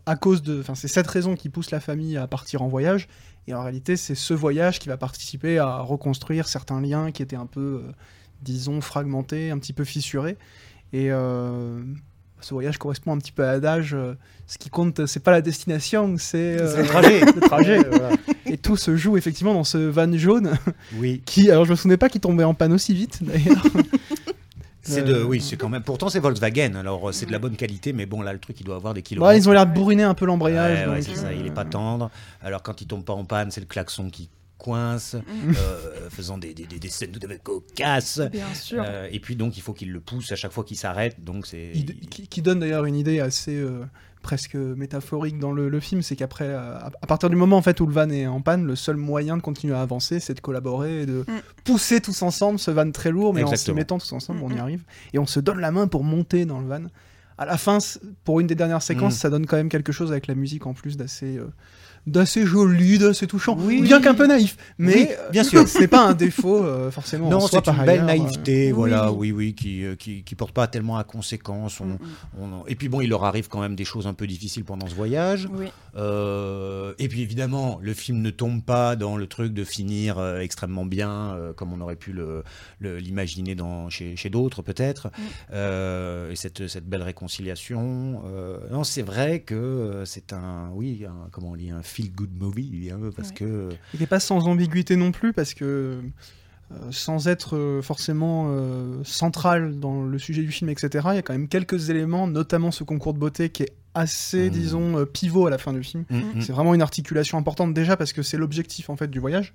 à 0.05 0.17
cause 0.17 0.43
de, 0.43 0.61
enfin, 0.61 0.75
c'est 0.75 0.89
cette 0.89 1.07
raison 1.07 1.35
qui 1.35 1.49
pousse 1.49 1.71
la 1.71 1.81
famille 1.81 2.17
à 2.17 2.27
partir 2.27 2.63
en 2.63 2.69
voyage. 2.69 3.09
Et 3.47 3.55
en 3.55 3.63
réalité, 3.63 3.97
c'est 3.97 4.15
ce 4.15 4.35
voyage 4.35 4.79
qui 4.79 4.89
va 4.89 4.99
participer 4.99 5.59
à 5.59 5.79
reconstruire 5.79 6.49
certains 6.49 6.81
liens 6.81 7.11
qui 7.11 7.23
étaient 7.23 7.37
un 7.37 7.47
peu, 7.47 7.83
euh, 7.87 7.93
disons, 8.43 8.83
fragmentés, 8.83 9.51
un 9.51 9.59
petit 9.59 9.73
peu 9.73 9.85
fissurés. 9.85 10.37
Et 10.93 11.11
euh, 11.11 11.83
ce 12.41 12.55
voyage 12.55 12.79
correspond 12.79 13.13
un 13.13 13.19
petit 13.19 13.33
peu 13.33 13.43
à 13.45 13.53
l'adage. 13.53 13.95
euh, 13.95 14.15
ce 14.47 14.57
qui 14.57 14.71
compte, 14.71 15.05
c'est 15.07 15.21
pas 15.23 15.31
la 15.31 15.43
destination, 15.43 16.15
c'est 16.19 16.57
euh, 16.59 16.77
le 16.83 16.87
trajet. 16.87 17.21
le 17.35 17.41
trajet. 17.41 17.79
Voilà. 17.91 18.11
Et 18.47 18.57
tout 18.57 18.77
se 18.77 18.97
joue 18.97 19.17
effectivement 19.19 19.53
dans 19.53 19.65
ce 19.65 19.77
van 19.79 20.11
jaune 20.17 20.53
Oui. 20.97 21.23
qui, 21.27 21.51
alors 21.51 21.65
je 21.67 21.71
me 21.73 21.77
souvenais 21.77 21.99
pas 21.99 22.09
qu'il 22.09 22.21
tombait 22.23 22.45
en 22.45 22.55
panne 22.55 22.73
aussi 22.73 22.95
vite 22.95 23.19
d'ailleurs. 23.23 23.63
C'est 24.83 25.01
Euh, 25.03 25.19
de, 25.19 25.23
oui, 25.23 25.43
c'est 25.43 25.59
quand 25.59 25.69
même. 25.69 25.83
Pourtant, 25.83 26.09
c'est 26.09 26.19
Volkswagen. 26.19 26.75
Alors, 26.77 27.13
c'est 27.13 27.27
de 27.27 27.33
la 27.33 27.39
bonne 27.39 27.57
qualité, 27.57 27.93
mais 27.93 28.07
bon, 28.07 28.23
là, 28.23 28.33
le 28.33 28.39
truc, 28.39 28.59
il 28.59 28.65
doit 28.65 28.77
avoir 28.77 28.95
des 28.95 29.03
kilos. 29.03 29.23
Ouais, 29.23 29.37
ils 29.37 29.47
ont 29.47 29.53
l'air 29.53 29.67
de 29.67 29.75
bourriner 29.75 30.05
un 30.05 30.15
peu 30.15 30.25
l'embrayage. 30.25 30.87
Ouais, 30.87 30.93
ouais, 30.95 31.01
donc, 31.01 31.05
c'est 31.15 31.21
ça, 31.21 31.31
il 31.35 31.45
est 31.47 31.51
pas 31.51 31.67
euh, 31.67 31.71
tendre. 31.71 32.11
Alors 32.41 32.63
quand 32.63 32.81
il 32.81 32.87
tombe 32.87 33.05
pas 33.05 33.13
en 33.13 33.25
panne, 33.27 33.51
c'est 33.51 33.61
le 33.61 33.67
klaxon 33.67 34.09
qui 34.09 34.31
coince, 34.59 35.15
Mm. 35.15 35.53
euh, 35.57 36.11
faisant 36.11 36.37
des, 36.37 36.53
des, 36.53 36.67
des, 36.67 36.79
des 36.79 36.89
scènes 36.89 37.13
tout 37.13 37.21
à 37.25 37.29
fait 37.29 37.43
cocasses. 37.43 38.21
Bien 38.33 38.53
sûr. 38.55 38.83
Euh, 38.85 39.09
et 39.11 39.21
puis 39.21 39.37
donc 39.37 39.57
il 39.57 39.63
faut 39.63 39.73
qu'il 39.73 39.93
le 39.93 40.01
pousse 40.01 40.31
à 40.33 40.37
chaque 40.37 40.53
fois 40.53 40.65
qu'il 40.65 40.77
s'arrête. 40.77 41.23
Donc 41.25 41.47
c'est. 41.47 41.71
il- 41.75 42.09
qui, 42.09 42.27
qui 42.29 42.43
donne 42.43 42.61
d'ailleurs 42.61 42.85
une 42.85 42.97
idée 42.97 43.21
assez 43.21 43.55
euh, 43.57 43.85
presque 44.23 44.57
métaphorique 44.57 45.39
dans 45.39 45.53
le, 45.53 45.69
le 45.69 45.81
film, 45.81 46.03
c'est 46.03 46.17
qu'après, 46.17 46.47
euh, 46.49 46.75
à, 46.77 46.87
à 47.01 47.07
partir 47.07 47.31
du 47.31 47.37
moment 47.37 47.57
en 47.57 47.63
fait 47.63 47.81
où 47.81 47.87
le 47.87 47.93
van 47.93 48.11
est 48.11 48.27
en 48.27 48.41
panne, 48.43 48.67
le 48.67 48.75
seul 48.77 48.97
moyen 48.97 49.37
de 49.37 49.43
continuer 49.43 49.75
à 49.75 49.81
avancer, 49.81 50.19
c'est 50.21 50.35
de 50.35 50.41
collaborer 50.41 51.03
et 51.03 51.07
de 51.07 51.25
Mm. 51.29 51.41
pousser 51.65 52.01
tous 52.01 52.21
ensemble 52.23 52.59
ce 52.59 52.71
van 52.71 52.91
très 52.91 53.11
lourd, 53.11 53.33
mais 53.33 53.45
en 53.45 53.55
se 53.57 53.71
mettant 53.73 53.99
tous 53.99 54.13
ensemble, 54.13 54.41
on 54.43 54.51
y 54.51 54.59
arrive. 54.59 54.83
Et 55.13 55.19
on 55.19 55.27
se 55.27 55.41
donne 55.41 55.61
la 55.61 55.71
main 55.71 55.87
pour 55.87 56.03
monter 56.05 56.45
dans 56.47 56.61
le 56.61 56.67
van. 56.67 56.83
À 57.41 57.47
la 57.47 57.57
fin, 57.57 57.79
pour 58.25 58.41
une 58.41 58.49
des 58.49 58.57
dernières 58.57 58.83
séquences, 58.83 59.15
Mm. 59.15 59.19
ça 59.19 59.31
donne 59.31 59.47
quand 59.47 59.57
même 59.57 59.69
quelque 59.69 59.93
chose 59.93 60.11
avec 60.11 60.27
la 60.27 60.35
musique 60.35 60.67
en 60.67 60.75
plus 60.75 60.97
d'assez 60.97 61.37
euh, 61.37 61.47
d'assez 62.11 62.45
joli, 62.47 62.99
d'assez 62.99 63.27
touchant, 63.27 63.57
Oui. 63.61 63.83
bien 63.83 64.01
qu'un 64.01 64.15
peu 64.15 64.27
naïf. 64.27 64.57
Mais 64.79 64.95
Oui, 64.95 65.09
bien 65.33 65.45
sûr. 65.45 65.61
euh, 65.63 65.67
c'est 65.67 65.89
pas 65.89 66.05
un 66.07 66.15
défaut 66.15 66.65
euh, 66.65 66.91
forcément. 66.91 67.29
en 67.29 67.31
Non, 67.31 67.41
c'est 67.41 67.65
par 67.65 67.75
une 67.79 67.81
belle 67.87 68.01
ailleurs, 68.01 68.05
euh, 68.05 68.07
naïveté, 68.27 68.73
voilà, 68.73 69.13
oui, 69.13 69.33
oui, 69.33 69.55
qui, 69.55 69.85
euh, 69.85 69.95
qui, 69.97 70.23
qui 70.23 70.35
porte 70.35 70.53
pas 70.53 70.67
tellement 70.67 70.97
à 70.99 71.05
conséquence. 71.05 71.81
On, 71.81 71.87
Mm, 71.87 71.99
on- 72.41 72.67
et 72.67 72.75
puis 72.75 72.89
bon, 72.89 73.01
il 73.01 73.09
leur 73.11 73.25
arrive 73.25 73.49
quand 73.49 73.61
même 73.61 73.75
des 73.77 73.85
choses 73.85 74.07
un 74.07 74.15
peu 74.15 74.27
difficiles 74.27 74.65
pendant 74.65 74.87
ce 74.87 74.95
voyage. 74.95 75.49
Oui. 75.53 75.67
Euh, 75.97 76.93
et 76.99 77.09
puis 77.09 77.23
évidemment, 77.23 77.79
le 77.83 77.93
film 77.95 78.21
ne 78.23 78.31
tombe 78.31 78.63
pas 78.63 78.97
dans 78.97 79.17
le 79.17 79.27
truc 79.27 79.53
de 79.53 79.65
finir 79.65 80.19
euh, 80.19 80.41
extrêmement 80.41 80.85
bien, 80.87 81.35
euh, 81.35 81.53
comme 81.53 81.73
on 81.73 81.81
aurait 81.81 81.97
pu 81.97 82.13
le- 82.13 82.45
le- 82.79 82.99
l'imaginer 82.99 83.55
dans 83.55 83.89
chez, 83.91 84.17
chez 84.17 84.31
d'autres 84.31 84.63
peut-être. 84.63 85.09
Euh, 85.53 86.31
et 86.31 86.37
cette, 86.37 86.69
cette 86.69 86.87
belle 86.89 87.03
réconciliation. 87.03 88.23
euh, 88.27 88.59
non, 88.71 88.85
c'est 88.85 89.03
vrai 89.03 89.41
que 89.41 89.55
euh, 89.55 90.05
c'est 90.05 90.33
un, 90.33 90.71
oui, 90.73 91.05
un, 91.09 91.29
comment 91.31 91.51
on 91.51 91.57
dit, 91.57 91.71
un 91.71 91.83
feel 92.03 92.11
good 92.13 92.31
movie, 92.39 92.91
hein, 92.93 92.99
parce 93.17 93.29
Ouais. 93.31 93.35
que 93.35 93.69
Il 93.95 94.01
n'est 94.01 94.07
pas 94.07 94.21
sans 94.21 94.47
ambiguïté 94.47 94.97
non 94.97 95.13
plus 95.13 95.33
parce 95.33 95.55
que 95.55 95.65
euh, 96.71 96.77
sans 96.91 97.29
être 97.29 97.57
euh, 97.57 97.81
forcément 97.83 98.47
euh, 98.51 99.03
central 99.05 99.79
dans 99.81 100.05
le 100.05 100.19
sujet 100.19 100.43
du 100.43 100.51
film, 100.53 100.69
etc., 100.71 100.89
il 101.13 101.15
y 101.15 101.19
a 101.19 101.23
quand 101.23 101.33
même 101.33 101.49
quelques 101.49 101.89
éléments, 101.91 102.27
notamment 102.27 102.71
ce 102.71 102.85
concours 102.85 103.15
de 103.15 103.19
beauté 103.19 103.49
qui 103.49 103.63
est 103.63 103.73
assez, 103.95 104.49
Mm. 104.49 104.53
disons, 104.53 104.99
euh, 104.99 105.05
pivot 105.07 105.47
à 105.47 105.51
la 105.51 105.57
fin 105.59 105.73
du 105.73 105.83
film. 105.83 106.05
Mm, 106.11 106.17
mm. 106.17 106.41
C'est 106.43 106.53
vraiment 106.53 106.75
une 106.75 106.83
articulation 106.83 107.39
importante 107.39 107.73
déjà 107.75 107.97
parce 107.97 108.13
que 108.13 108.23
c'est 108.23 108.37
l'objectif 108.37 108.91
en 108.91 108.97
fait 108.97 109.09
du 109.09 109.19
voyage. 109.19 109.55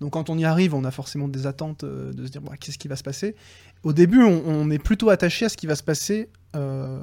Donc 0.00 0.12
quand 0.14 0.30
on 0.30 0.38
y 0.38 0.44
arrive, 0.44 0.74
on 0.74 0.84
a 0.84 0.90
forcément 0.90 1.28
des 1.28 1.46
attentes 1.46 1.84
euh, 1.84 2.12
de 2.12 2.24
se 2.26 2.30
dire 2.30 2.40
bah, 2.42 2.52
qu'est-ce 2.58 2.78
qui 2.78 2.88
va 2.88 2.96
se 2.96 3.02
passer? 3.02 3.34
Au 3.82 3.92
début, 3.92 4.22
on, 4.22 4.42
on 4.46 4.70
est 4.70 4.78
plutôt 4.78 5.10
attaché 5.10 5.44
à 5.46 5.48
ce 5.48 5.56
qui 5.56 5.66
va 5.66 5.74
se 5.74 5.82
passer 5.82 6.28
euh, 6.56 7.00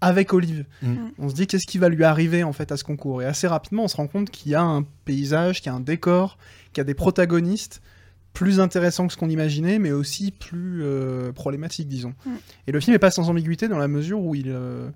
avec 0.00 0.32
Olive. 0.32 0.64
Mm. 0.82 0.96
On 1.18 1.28
se 1.28 1.34
dit 1.34 1.46
qu'est-ce 1.46 1.66
qui 1.66 1.78
va 1.78 1.88
lui 1.88 2.04
arriver 2.04 2.42
en 2.44 2.52
fait 2.52 2.70
à 2.72 2.76
ce 2.76 2.84
concours? 2.84 3.22
Et 3.22 3.24
assez 3.24 3.46
rapidement, 3.46 3.84
on 3.84 3.88
se 3.88 3.96
rend 3.96 4.06
compte 4.06 4.30
qu'il 4.30 4.52
y 4.52 4.54
a 4.54 4.62
un 4.62 4.84
paysage, 5.04 5.60
qu'il 5.62 5.70
y 5.70 5.74
a 5.74 5.76
un 5.76 5.80
décor, 5.80 6.38
qu'il 6.72 6.80
y 6.80 6.82
a 6.82 6.84
des 6.84 6.94
protagonistes 6.94 7.80
plus 8.32 8.60
intéressants 8.60 9.06
que 9.06 9.14
ce 9.14 9.18
qu'on 9.18 9.30
imaginait, 9.30 9.78
mais 9.78 9.92
aussi 9.92 10.30
plus 10.30 10.82
euh, 10.82 11.32
problématiques, 11.32 11.88
disons. 11.88 12.14
Mm. 12.26 12.30
Et 12.66 12.72
le 12.72 12.80
film 12.80 12.92
n'est 12.94 12.98
pas 12.98 13.10
sans 13.10 13.30
ambiguïté 13.30 13.68
dans 13.68 13.78
la 13.78 13.88
mesure 13.88 14.20
où 14.20 14.34
il, 14.34 14.50
euh, 14.50 14.90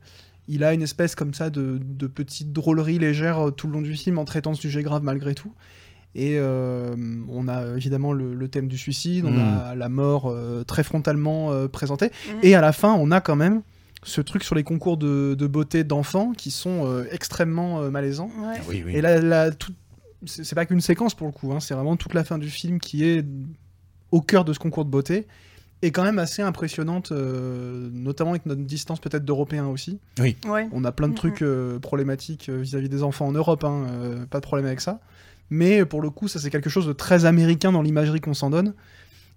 il 0.47 0.63
a 0.65 0.75
une 0.75 0.83
espèce 0.83 1.15
comme 1.15 1.33
ça 1.33 1.49
de, 1.49 1.79
de 1.83 2.07
petite 2.07 2.53
drôlerie 2.53 2.99
légère 2.99 3.49
euh, 3.49 3.51
tout 3.51 3.67
le 3.67 3.73
long 3.73 3.81
du 3.83 3.97
film 3.97 4.19
en 4.19 4.27
traitant 4.27 4.53
de 4.53 4.57
sujets 4.57 4.83
graves 4.83 5.03
malgré 5.03 5.35
tout. 5.35 5.53
Et 6.15 6.39
euh, 6.39 6.95
on 7.31 7.47
a 7.49 7.77
évidemment 7.77 8.13
le, 8.13 8.35
le 8.35 8.49
thème 8.49 8.67
du 8.69 8.77
suicide, 8.77 9.25
on 9.25 9.31
Mm. 9.31 9.39
a 9.39 9.75
la 9.77 9.89
mort 9.89 10.27
euh, 10.29 10.65
très 10.65 10.83
frontalement 10.83 11.53
euh, 11.53 11.69
présentée. 11.69 12.11
Et 12.43 12.55
à 12.55 12.61
la 12.61 12.73
fin, 12.73 12.93
on 12.95 13.11
a 13.13 13.21
quand 13.21 13.37
même 13.37 13.63
ce 14.03 14.21
truc 14.21 14.43
sur 14.45 14.55
les 14.55 14.63
concours 14.65 14.97
de, 14.97 15.35
de 15.39 15.47
beauté 15.47 15.85
d'enfants 15.85 16.33
qui 16.33 16.51
sont 16.51 16.87
euh, 16.87 17.05
extrêmement 17.11 17.81
euh, 17.83 17.91
malaisants. 17.91 18.31
Ouais. 18.41 18.61
Oui, 18.69 18.83
oui. 18.87 18.97
Et 18.97 19.01
là, 19.01 19.21
là, 19.21 19.51
tout- 19.51 19.75
c'est 20.27 20.55
pas 20.55 20.67
qu'une 20.67 20.81
séquence 20.81 21.15
pour 21.15 21.27
le 21.27 21.33
coup, 21.33 21.53
hein, 21.53 21.61
c'est 21.61 21.75
vraiment 21.75 21.97
toute 21.97 22.15
la 22.15 22.25
fin 22.25 22.39
du 22.39 22.51
film 22.51 22.79
qui 22.79 23.05
est 23.05 23.25
au 24.11 24.21
cœur 24.21 24.45
de 24.45 24.53
ce 24.53 24.59
concours 24.59 24.85
de 24.85 24.91
beauté. 24.91 25.27
Et 25.83 25.93
quand 25.93 26.03
même 26.03 26.19
assez 26.19 26.43
impressionnante, 26.43 27.11
euh, 27.11 27.89
notamment 27.91 28.31
avec 28.33 28.45
notre 28.45 28.61
distance 28.61 29.01
peut-être 29.01 29.25
d'Européens 29.25 29.67
aussi. 29.67 29.99
Ouais. 30.47 30.69
On 30.73 30.85
a 30.85 30.93
plein 30.93 31.09
de 31.09 31.15
trucs 31.15 31.41
euh, 31.41 31.79
problématiques 31.79 32.51
euh, 32.51 32.59
vis-à-vis 32.61 32.91
des 32.91 33.03
enfants 33.03 33.27
en 33.27 33.33
Europe, 33.33 33.65
hein, 33.65 33.87
euh, 33.89 34.27
pas 34.27 34.41
de 34.41 34.45
problème 34.45 34.67
avec 34.67 34.83
ça. 34.83 35.01
Mais 35.49 35.87
pour 35.87 36.03
le 36.03 36.11
coup, 36.11 36.29
ça 36.29 36.39
c'est 36.39 36.51
quelque 36.51 36.69
chose 36.69 36.87
de 36.87 36.93
très 36.93 37.25
américain 37.25 37.73
dans 37.73 37.81
l'imagerie 37.81 38.21
qu'on 38.21 38.35
s'en 38.35 38.51
donne. 38.51 38.75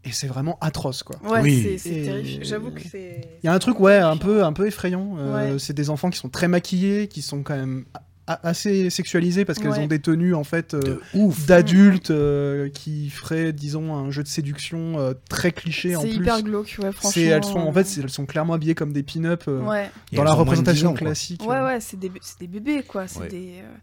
Et 0.05 0.11
c'est 0.11 0.27
vraiment 0.27 0.57
atroce, 0.59 1.01
quoi. 1.03 1.15
Ouais, 1.23 1.41
Oui. 1.41 1.61
c'est- 1.63 1.77
c'est 1.77 2.01
terrifiant. 2.03 2.39
J'avoue 2.43 2.71
que 2.71 2.81
c'est. 2.81 3.21
Il 3.41 3.45
y 3.45 3.49
a 3.49 3.53
un 3.53 3.59
truc, 3.59 3.79
ouais, 3.79 3.97
un 3.97 4.17
peu, 4.17 4.43
un 4.43 4.51
peu 4.53 4.67
effrayant. 4.67 5.15
Euh, 5.17 5.53
Ouais. 5.53 5.59
C'est 5.59 5.73
des 5.73 5.89
enfants 5.89 6.09
qui 6.09 6.17
sont 6.19 6.29
très 6.29 6.47
maquillés, 6.47 7.07
qui 7.07 7.21
sont 7.21 7.41
quand 7.43 7.55
même 7.55 7.85
assez 8.25 8.89
sexualisés 8.89 9.43
parce 9.43 9.59
qu'elles 9.59 9.71
Ouais. 9.71 9.79
ont 9.79 9.87
des 9.87 9.99
tenues, 9.99 10.33
en 10.33 10.45
fait, 10.45 10.73
euh, 10.75 10.97
d'adultes 11.45 12.11
euh, 12.11 12.69
qui 12.69 13.09
feraient, 13.09 13.51
disons, 13.53 13.95
un 13.95 14.11
jeu 14.11 14.23
de 14.23 14.27
séduction 14.29 14.97
euh, 14.99 15.13
très 15.29 15.51
cliché 15.51 15.95
en 15.95 16.01
C'est 16.01 16.07
plus. 16.07 16.17
hyper 16.17 16.41
glauque, 16.41 16.75
ouais, 16.81 16.91
franchement. 16.91 17.11
C'est, 17.11 17.23
elles 17.23 17.43
sont, 17.43 17.59
en 17.59 17.73
fait, 17.73 17.83
c'est- 17.85 18.01
elles 18.01 18.09
sont 18.09 18.25
clairement 18.25 18.53
habillées 18.53 18.75
comme 18.75 18.93
des 18.93 19.03
pin-up 19.03 19.43
euh, 19.47 19.59
Ouais, 19.61 19.89
dans 20.13 20.23
la 20.23 20.31
ont 20.33 20.35
moins 20.35 20.43
de 20.45 20.49
10 20.49 20.49
représentation 20.51 20.89
ans, 20.91 20.93
classique. 20.93 21.43
ouais, 21.47 21.61
ouais, 21.61 21.79
c'est 21.81 21.99
des, 21.99 22.11
c'est 22.21 22.39
des 22.39 22.47
bébés, 22.47 22.83
quoi. 22.83 23.07
c'est 23.07 23.19
Ouais. 23.19 23.27
des, 23.27 23.55
euh, 23.61 23.75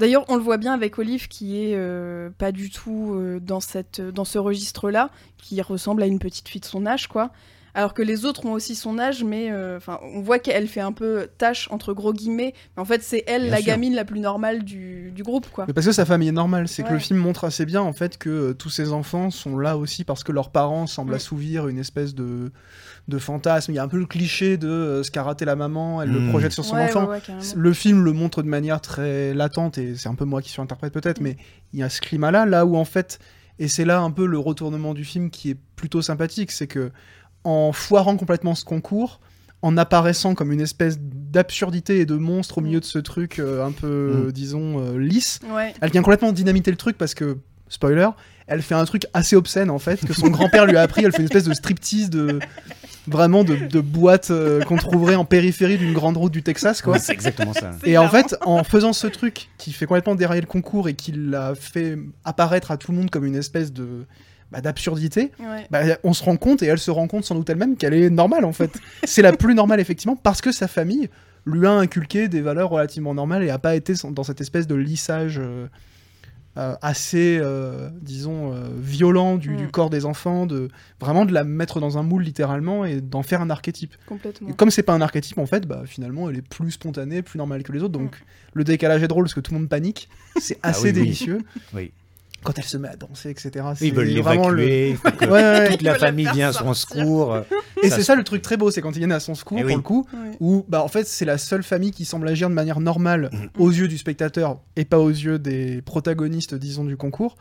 D'ailleurs, 0.00 0.24
on 0.28 0.36
le 0.36 0.42
voit 0.42 0.56
bien 0.56 0.72
avec 0.72 0.98
Olive 0.98 1.28
qui 1.28 1.62
est 1.62 1.74
euh, 1.74 2.30
pas 2.30 2.52
du 2.52 2.70
tout 2.70 3.12
euh, 3.12 3.38
dans, 3.38 3.60
cette, 3.60 4.00
dans 4.00 4.24
ce 4.24 4.38
registre-là, 4.38 5.10
qui 5.36 5.60
ressemble 5.60 6.02
à 6.02 6.06
une 6.06 6.18
petite 6.18 6.48
fille 6.48 6.62
de 6.62 6.66
son 6.66 6.86
âge, 6.86 7.06
quoi. 7.06 7.30
Alors 7.74 7.94
que 7.94 8.02
les 8.02 8.24
autres 8.24 8.46
ont 8.46 8.52
aussi 8.52 8.74
son 8.74 8.98
âge, 8.98 9.22
mais 9.22 9.50
euh, 9.50 9.76
enfin, 9.76 10.00
on 10.14 10.20
voit 10.20 10.38
qu'elle 10.38 10.66
fait 10.68 10.80
un 10.80 10.92
peu 10.92 11.28
tâche 11.38 11.68
entre 11.70 11.92
gros 11.92 12.12
guillemets. 12.12 12.52
Mais 12.76 12.80
en 12.82 12.84
fait, 12.84 13.02
c'est 13.02 13.22
elle, 13.26 13.42
Bien 13.42 13.50
la 13.52 13.56
sûr. 13.58 13.66
gamine 13.66 13.94
la 13.94 14.04
plus 14.04 14.20
normale 14.20 14.64
du, 14.64 15.10
du 15.12 15.22
groupe, 15.22 15.46
quoi. 15.50 15.64
Mais 15.68 15.72
parce 15.72 15.86
que 15.86 15.92
sa 15.92 16.04
famille 16.04 16.28
est 16.28 16.32
normale, 16.32 16.66
c'est 16.68 16.82
que 16.82 16.92
le 16.92 16.98
film 16.98 17.18
montre 17.18 17.44
assez 17.44 17.64
bien 17.66 17.80
en 17.82 17.92
fait 17.92 18.18
que 18.18 18.28
euh, 18.30 18.54
tous 18.54 18.70
ces 18.70 18.92
enfants 18.92 19.30
sont 19.30 19.56
là 19.58 19.76
aussi 19.76 20.04
parce 20.04 20.24
que 20.24 20.32
leurs 20.32 20.50
parents 20.50 20.86
semblent 20.86 21.12
Mm. 21.12 21.14
assouvir 21.14 21.68
une 21.68 21.78
espèce 21.78 22.14
de, 22.14 22.50
de 23.08 23.18
fantasme. 23.18 23.72
Il 23.72 23.76
y 23.76 23.78
a 23.78 23.82
un 23.82 23.88
peu 23.88 23.98
le 23.98 24.06
cliché 24.06 24.56
de 24.56 24.68
euh, 24.68 25.02
ce 25.02 25.10
qu'a 25.10 25.22
raté 25.22 25.44
la 25.44 25.56
maman, 25.56 26.02
elle 26.02 26.10
le 26.10 26.20
Mm. 26.20 26.28
projette 26.30 26.52
sur 26.52 26.64
son 26.64 26.76
Ouais, 26.76 26.84
enfant. 26.84 27.04
ouais, 27.04 27.10
ouais, 27.16 27.20
carrément. 27.20 27.44
Le 27.54 27.72
film 27.72 28.04
le 28.04 28.12
montre 28.12 28.42
de 28.42 28.48
manière 28.48 28.80
très 28.80 29.32
latente 29.34 29.78
et 29.78 29.94
c'est 29.96 30.08
un 30.08 30.14
peu 30.14 30.24
moi 30.24 30.42
qui 30.42 30.50
surinterprète 30.50 30.92
peut-être, 30.92 31.20
Mm. 31.20 31.24
mais 31.24 31.36
il 31.72 31.78
y 31.78 31.82
a 31.82 31.88
ce 31.88 32.00
climat-là, 32.00 32.46
là 32.46 32.66
où 32.66 32.76
en 32.76 32.84
fait, 32.84 33.18
et 33.58 33.68
c'est 33.68 33.84
là 33.84 34.00
un 34.00 34.10
peu 34.10 34.26
le 34.26 34.38
retournement 34.38 34.94
du 34.94 35.04
film 35.04 35.30
qui 35.30 35.50
est 35.50 35.56
plutôt 35.76 36.02
sympathique, 36.02 36.50
c'est 36.50 36.66
que 36.66 36.90
en 37.44 37.72
foirant 37.72 38.16
complètement 38.16 38.54
ce 38.54 38.64
concours, 38.64 39.20
en 39.62 39.76
apparaissant 39.76 40.34
comme 40.34 40.52
une 40.52 40.60
espèce 40.60 40.98
d'absurdité 41.00 42.00
et 42.00 42.06
de 42.06 42.14
monstre 42.16 42.58
au 42.58 42.60
milieu 42.60 42.80
de 42.80 42.84
ce 42.84 42.98
truc 42.98 43.38
euh, 43.38 43.64
un 43.64 43.72
peu, 43.72 44.26
Mm. 44.28 44.32
disons, 44.32 44.78
euh, 44.80 44.98
lisse, 44.98 45.38
Ouais. 45.54 45.74
elle 45.80 45.90
vient 45.90 46.02
complètement 46.02 46.32
dynamiter 46.32 46.70
le 46.70 46.76
truc 46.76 46.96
parce 46.98 47.14
que, 47.14 47.38
spoiler, 47.68 48.08
elle 48.46 48.62
fait 48.62 48.74
un 48.74 48.84
truc 48.84 49.06
assez 49.14 49.36
obscène 49.36 49.70
en 49.70 49.78
fait, 49.78 50.04
que 50.04 50.12
son 50.12 50.28
grand-père 50.28 50.66
lui 50.66 50.76
a 50.76 50.82
appris. 50.82 51.04
Elle 51.04 51.12
fait 51.12 51.18
une 51.18 51.24
espèce 51.26 51.44
de 51.44 51.54
striptease 51.54 52.10
de. 52.10 52.40
Vraiment 53.06 53.44
de, 53.44 53.56
de 53.56 53.80
boîte 53.80 54.30
euh, 54.30 54.60
qu'on 54.62 54.76
trouverait 54.76 55.14
en 55.14 55.24
périphérie 55.24 55.78
d'une 55.78 55.94
grande 55.94 56.18
route 56.18 56.30
du 56.32 56.42
Texas, 56.42 56.82
quoi. 56.82 56.92
Ouais, 56.92 56.98
c'est 56.98 57.12
exactement 57.12 57.54
ça. 57.54 57.70
Et 57.82 57.96
en 57.96 58.08
fait, 58.08 58.36
en 58.42 58.62
faisant 58.62 58.92
ce 58.92 59.06
truc 59.06 59.48
qui 59.56 59.72
fait 59.72 59.86
complètement 59.86 60.14
dérailler 60.14 60.42
le 60.42 60.46
concours 60.46 60.86
et 60.88 60.94
qui 60.94 61.12
l'a 61.12 61.54
fait 61.54 61.98
apparaître 62.24 62.70
à 62.70 62.76
tout 62.76 62.92
le 62.92 62.98
monde 62.98 63.10
comme 63.10 63.24
une 63.24 63.34
espèce 63.36 63.72
de 63.72 64.04
bah, 64.52 64.60
d'absurdité, 64.60 65.30
Ouais. 65.38 65.66
bah, 65.70 65.80
on 66.04 66.12
se 66.12 66.24
rend 66.24 66.36
compte 66.36 66.62
et 66.62 66.66
elle 66.66 66.78
se 66.78 66.90
rend 66.90 67.06
compte 67.06 67.24
sans 67.24 67.34
doute 67.34 67.48
elle-même 67.50 67.76
qu'elle 67.76 67.94
est 67.94 68.10
normale 68.10 68.44
en 68.44 68.52
fait. 68.52 68.72
C'est 69.04 69.22
la 69.22 69.32
plus 69.32 69.54
normale 69.54 69.80
effectivement 69.80 70.16
parce 70.16 70.40
que 70.40 70.52
sa 70.52 70.68
famille 70.68 71.08
lui 71.46 71.66
a 71.66 71.72
inculqué 71.72 72.28
des 72.28 72.40
valeurs 72.40 72.70
relativement 72.70 73.14
normales 73.14 73.42
et 73.44 73.50
a 73.50 73.58
pas 73.58 73.74
été 73.76 73.94
dans 74.10 74.22
cette 74.24 74.40
espèce 74.40 74.66
de 74.66 74.74
lissage 74.74 75.38
euh, 75.38 75.66
euh, 76.58 76.74
assez, 76.82 77.38
euh, 77.40 77.88
disons, 78.02 78.52
euh, 78.52 78.68
violent 78.76 79.36
du, 79.36 79.50
Mm. 79.50 79.56
du 79.56 79.68
corps 79.68 79.88
des 79.88 80.04
enfants, 80.04 80.46
de 80.46 80.68
vraiment 80.98 81.24
de 81.24 81.32
la 81.32 81.44
mettre 81.44 81.78
dans 81.78 81.96
un 81.96 82.02
moule 82.02 82.22
littéralement 82.24 82.84
et 82.84 83.00
d'en 83.00 83.22
faire 83.22 83.40
un 83.40 83.50
archétype. 83.50 83.94
Complètement. 84.06 84.48
Et 84.48 84.52
comme 84.54 84.70
c'est 84.72 84.82
pas 84.82 84.92
un 84.92 85.00
archétype 85.00 85.38
en 85.38 85.46
fait, 85.46 85.64
bah 85.66 85.82
finalement 85.86 86.28
elle 86.28 86.36
est 86.38 86.42
plus 86.46 86.72
spontanée, 86.72 87.22
plus 87.22 87.38
normale 87.38 87.62
que 87.62 87.70
les 87.72 87.82
autres. 87.84 87.92
Donc 87.92 88.20
le 88.52 88.64
décalage 88.64 89.00
est 89.02 89.08
drôle 89.08 89.24
parce 89.24 89.34
que 89.34 89.40
tout 89.40 89.52
le 89.54 89.60
monde 89.60 89.68
panique. 89.68 90.08
C'est 90.40 90.58
Ah 90.64 90.70
assez 90.70 90.88
oui. 90.88 90.92
délicieux. 90.92 91.38
Oui. 91.72 91.92
Quand 92.42 92.58
elle 92.58 92.64
se 92.64 92.76
met 92.78 92.88
à 92.88 92.96
danser, 92.96 93.30
etc. 93.30 93.64
Ils 93.82 93.92
veulent 93.92 94.06
le- 94.06 94.14
l'évacuer. 94.14 94.96
que 95.18 95.24
Ouais. 95.30 95.68
Toute 95.70 95.82
la 95.82 95.94
famille 95.96 96.28
vient 96.32 96.48
à 96.48 96.52
son 96.52 96.72
secours. 96.74 97.36
Et 97.82 97.90
c'est 97.90 98.02
ça 98.02 98.14
le 98.14 98.24
truc 98.24 98.42
très 98.42 98.56
beau, 98.56 98.70
c'est 98.70 98.80
quand 98.80 98.92
ils 98.92 98.98
viennent 98.98 99.12
à 99.12 99.20
son 99.20 99.34
secours 99.34 99.58
Eh 99.58 99.62
pour 99.62 99.68
oui. 99.70 99.76
le 99.76 99.82
coup, 99.82 100.06
Ouais. 100.12 100.36
où 100.40 100.64
bah 100.68 100.82
en 100.82 100.88
fait 100.88 101.06
c'est 101.06 101.24
la 101.24 101.38
seule 101.38 101.62
famille 101.62 101.90
qui 101.92 102.04
semble 102.04 102.28
agir 102.28 102.48
de 102.48 102.54
manière 102.54 102.80
normale 102.80 103.30
Mhm. 103.32 103.48
aux 103.58 103.70
yeux 103.70 103.88
du 103.88 103.98
spectateur 103.98 104.58
et 104.76 104.84
pas 104.84 104.98
aux 104.98 105.10
yeux 105.10 105.38
des 105.38 105.82
protagonistes, 105.82 106.54
disons, 106.54 106.84
du 106.84 106.96
concours. 106.96 107.36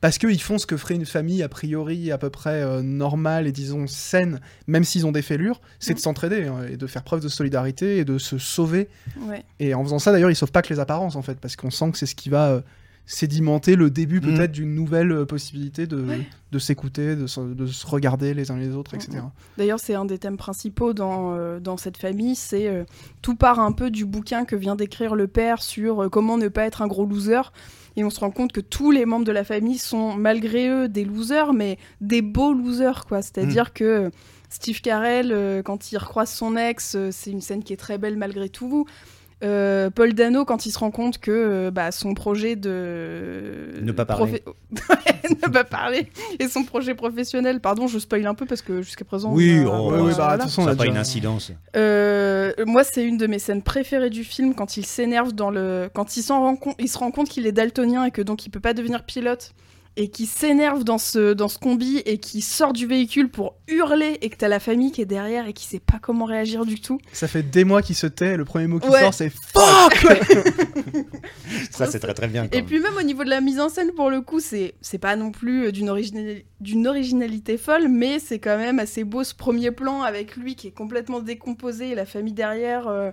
Parce 0.00 0.18
qu'ils 0.18 0.42
font 0.42 0.58
ce 0.58 0.66
que 0.66 0.76
ferait 0.76 0.96
une 0.96 1.06
famille 1.06 1.42
a 1.42 1.48
priori 1.48 2.12
à 2.12 2.18
peu 2.18 2.28
près 2.28 2.60
euh, 2.62 2.82
normale 2.82 3.46
et 3.46 3.52
disons 3.52 3.86
saine, 3.86 4.40
même 4.66 4.84
s'ils 4.84 5.06
ont 5.06 5.12
des 5.12 5.22
fêlures, 5.22 5.60
c'est 5.78 5.94
de 5.94 5.98
Mhm. 5.98 6.02
s'entraider 6.02 6.44
hein, 6.46 6.66
et 6.70 6.76
de 6.76 6.86
faire 6.86 7.02
preuve 7.04 7.20
de 7.20 7.28
solidarité 7.28 7.96
et 7.98 8.04
de 8.04 8.18
se 8.18 8.36
sauver 8.36 8.88
Ouais. 9.22 9.42
Et 9.60 9.72
en 9.74 9.82
faisant 9.82 9.98
ça, 9.98 10.12
d'ailleurs, 10.12 10.30
ils 10.30 10.36
sauvent 10.36 10.52
pas 10.52 10.60
que 10.62 10.72
les 10.74 10.78
apparences, 10.80 11.16
en 11.16 11.22
fait, 11.22 11.38
parce 11.40 11.56
qu'on 11.56 11.70
sent 11.70 11.90
que 11.92 11.98
c'est 11.98 12.06
ce 12.06 12.14
qui 12.14 12.28
va 12.28 12.48
euh, 12.50 12.60
sédimenter 13.06 13.76
le 13.76 13.90
début, 13.90 14.20
Mhm. 14.20 14.34
peut-être, 14.34 14.52
d'une 14.52 14.74
nouvelle 14.74 15.12
euh, 15.12 15.24
possibilité 15.26 15.86
de, 15.86 16.02
Ouais. 16.02 16.26
de 16.52 16.58
s'écouter, 16.58 17.16
de, 17.16 17.26
se- 17.26 17.40
de 17.40 17.66
se 17.66 17.86
regarder 17.86 18.32
les 18.34 18.50
uns 18.50 18.56
les 18.56 18.74
autres, 18.74 18.94
etc. 18.94 19.18
D'ailleurs, 19.58 19.78
c'est 19.80 19.94
un 19.94 20.04
des 20.06 20.18
thèmes 20.18 20.36
principaux 20.38 20.94
dans, 20.94 21.34
euh, 21.34 21.60
dans 21.60 21.76
cette 21.76 21.96
famille. 21.98 22.34
C'est 22.34 22.68
euh, 22.68 22.84
tout 23.22 23.34
part 23.34 23.60
un 23.60 23.72
peu 23.72 23.90
du 23.90 24.04
bouquin 24.06 24.44
que 24.44 24.56
vient 24.56 24.76
d'écrire 24.76 25.14
le 25.14 25.26
père 25.28 25.62
sur 25.62 26.04
euh, 26.04 26.08
comment 26.08 26.38
ne 26.38 26.48
pas 26.48 26.64
être 26.64 26.80
un 26.82 26.86
gros 26.86 27.04
loser. 27.06 27.42
Et 27.96 28.02
on 28.04 28.10
se 28.10 28.18
rend 28.20 28.30
compte 28.32 28.52
que 28.52 28.60
tous 28.60 28.90
les 28.90 29.04
membres 29.06 29.24
de 29.24 29.30
la 29.32 29.44
famille 29.44 29.78
sont 29.78 30.14
malgré 30.16 30.68
eux 30.68 30.88
des 30.88 31.04
losers, 31.04 31.52
mais 31.52 31.78
des 32.00 32.22
beaux 32.22 32.52
losers, 32.52 33.04
quoi. 33.06 33.22
C'est-à-dire 33.22 33.72
que 33.72 33.84
euh, 33.84 34.10
Steve 34.50 34.80
Carell, 34.80 35.30
euh, 35.30 35.62
quand 35.62 35.92
il 35.92 35.98
recroise 35.98 36.30
son 36.30 36.56
ex, 36.56 36.94
euh, 36.96 37.10
c'est 37.12 37.30
une 37.30 37.40
scène 37.40 37.62
qui 37.62 37.72
est 37.72 37.76
très 37.76 37.98
belle 37.98 38.16
malgré 38.16 38.48
tout. 38.48 38.86
Euh, 39.42 39.90
Paul 39.90 40.14
Dano, 40.14 40.44
quand 40.44 40.64
il 40.64 40.70
se 40.70 40.78
rend 40.78 40.90
compte 40.90 41.18
que 41.18 41.30
euh, 41.30 41.70
bah, 41.70 41.90
son 41.92 42.14
projet 42.14 42.56
de... 42.56 43.74
Ne 43.82 43.92
pas 43.92 44.04
parler. 44.06 44.42
ne 45.30 45.48
pas 45.50 45.64
parler. 45.64 46.08
Et 46.38 46.48
son 46.48 46.64
projet 46.64 46.94
professionnel, 46.94 47.60
pardon, 47.60 47.86
je 47.86 47.98
spoil 47.98 48.26
un 48.26 48.34
peu 48.34 48.46
parce 48.46 48.62
que 48.62 48.80
jusqu'à 48.80 49.04
présent... 49.04 49.32
Oui, 49.32 49.60
on 49.66 49.72
a- 49.72 49.78
oh, 49.80 49.90
Ouais, 49.92 50.00
ouais, 50.00 50.08
bah, 50.10 50.14
voilà. 50.16 50.36
de 50.36 50.42
toute 50.42 50.50
façon, 50.50 50.62
on 50.62 50.64
Ça 50.64 50.70
a 50.70 50.72
n'a 50.74 50.76
pas 50.78 50.84
déjà- 50.84 50.92
une 50.94 50.98
incidence. 51.00 51.52
Euh, 51.76 52.52
moi, 52.66 52.84
c'est 52.84 53.04
une 53.04 53.18
de 53.18 53.26
mes 53.26 53.38
scènes 53.38 53.62
préférées 53.62 54.10
du 54.10 54.24
film 54.24 54.54
quand 54.54 54.76
il 54.76 54.86
s'énerve 54.86 55.32
dans 55.32 55.50
le, 55.50 55.90
quand 55.92 56.16
il, 56.16 56.22
s'en 56.22 56.40
rend 56.40 56.56
compte- 56.56 56.76
il 56.78 56.88
se 56.88 56.96
rend 56.98 57.10
compte 57.10 57.28
qu'il 57.28 57.46
est 57.46 57.52
daltonien 57.52 58.04
et 58.04 58.10
que 58.10 58.22
donc 58.22 58.46
il 58.46 58.50
peut 58.50 58.60
pas 58.60 58.72
devenir 58.74 59.04
pilote 59.04 59.52
et 59.96 60.08
qui 60.08 60.26
s'énerve 60.26 60.82
dans 60.82 60.98
ce 60.98 61.32
dans 61.34 61.48
ce 61.48 61.58
combi 61.58 61.98
et 62.04 62.18
qui 62.18 62.40
sort 62.40 62.72
du 62.72 62.86
véhicule 62.86 63.28
pour 63.28 63.54
hurler 63.68 64.18
et 64.22 64.28
que 64.30 64.36
t'as 64.36 64.48
la 64.48 64.58
famille 64.60 64.90
qui 64.90 65.00
est 65.00 65.06
derrière 65.06 65.46
et 65.46 65.52
qui 65.52 65.64
sait 65.66 65.78
pas 65.78 65.98
comment 66.02 66.24
réagir 66.24 66.66
du 66.66 66.80
tout. 66.80 66.98
Ça 67.12 67.28
fait 67.28 67.42
des 67.44 67.64
mois 67.64 67.80
qu'il 67.82 67.94
se 67.94 68.06
tait, 68.08 68.36
le 68.36 68.44
premier 68.44 68.66
mot 68.66 68.80
qui 68.80 68.88
Ouais. 68.88 69.00
sort, 69.00 69.14
c'est 69.14 69.30
FUCK 69.30 69.54
Ça, 71.70 71.86
c'est 71.86 71.98
très 72.00 72.14
très 72.14 72.28
bien. 72.28 72.42
quand 72.46 72.52
Et 72.56 72.60
même. 72.60 72.66
puis 72.66 72.80
même 72.80 72.96
au 72.96 73.02
niveau 73.02 73.24
de 73.24 73.30
la 73.30 73.40
mise 73.40 73.60
en 73.60 73.68
scène, 73.68 73.92
pour 73.92 74.10
le 74.10 74.20
coup, 74.20 74.40
c'est 74.40 74.74
c'est 74.80 74.98
pas 74.98 75.16
non 75.16 75.30
plus 75.30 75.66
euh, 75.66 75.72
d'une 75.72 75.88
originali- 75.88 76.44
d'une 76.60 76.86
originalité 76.86 77.56
folle, 77.56 77.88
mais 77.88 78.18
c'est 78.18 78.38
quand 78.38 78.56
même 78.58 78.78
assez 78.78 79.04
beau 79.04 79.24
ce 79.24 79.34
premier 79.34 79.70
plan 79.70 80.02
avec 80.02 80.36
lui 80.36 80.54
qui 80.56 80.68
est 80.68 80.72
complètement 80.74 81.20
décomposé 81.20 81.90
et 81.90 81.94
la 81.94 82.06
famille 82.06 82.32
derrière 82.32 82.88
euh, 82.88 83.10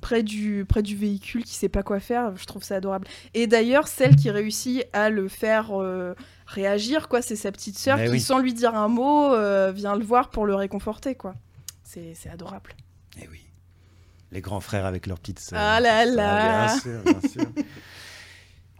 près 0.00 0.22
du 0.22 0.64
près 0.68 0.82
du 0.82 0.96
véhicule 0.96 1.44
qui 1.44 1.54
sait 1.54 1.68
pas 1.68 1.82
quoi 1.82 2.00
faire. 2.00 2.36
Je 2.36 2.44
trouve 2.46 2.62
ça 2.62 2.76
adorable. 2.76 3.06
Et 3.34 3.46
d'ailleurs, 3.46 3.88
celle 3.88 4.16
qui 4.16 4.30
réussit 4.30 4.84
à 4.92 5.10
le 5.10 5.28
faire 5.28 5.70
euh, 5.80 6.14
réagir, 6.46 7.08
quoi, 7.08 7.22
c'est 7.22 7.36
sa 7.36 7.52
petite 7.52 7.78
sœur 7.78 7.96
Mais 7.98 8.06
qui, 8.06 8.12
oui. 8.12 8.20
sans 8.20 8.38
lui 8.38 8.54
dire 8.54 8.74
un 8.74 8.88
mot, 8.88 9.32
euh, 9.34 9.72
vient 9.72 9.96
le 9.96 10.04
voir 10.04 10.30
pour 10.30 10.46
le 10.46 10.54
réconforter, 10.54 11.14
quoi. 11.14 11.34
C'est 11.84 12.14
c'est 12.14 12.30
adorable. 12.30 12.72
Eh 13.20 13.28
oui. 13.28 13.40
Les 14.32 14.40
grands 14.40 14.60
frères 14.60 14.86
avec 14.86 15.06
leurs 15.06 15.18
petites 15.18 15.40
sœurs. 15.40 15.58
Ah 15.60 15.80
là 15.80 16.04
là. 16.04 16.66
Bien 16.66 16.78
sûr, 16.80 17.02
bien 17.04 17.28
sûr. 17.28 17.46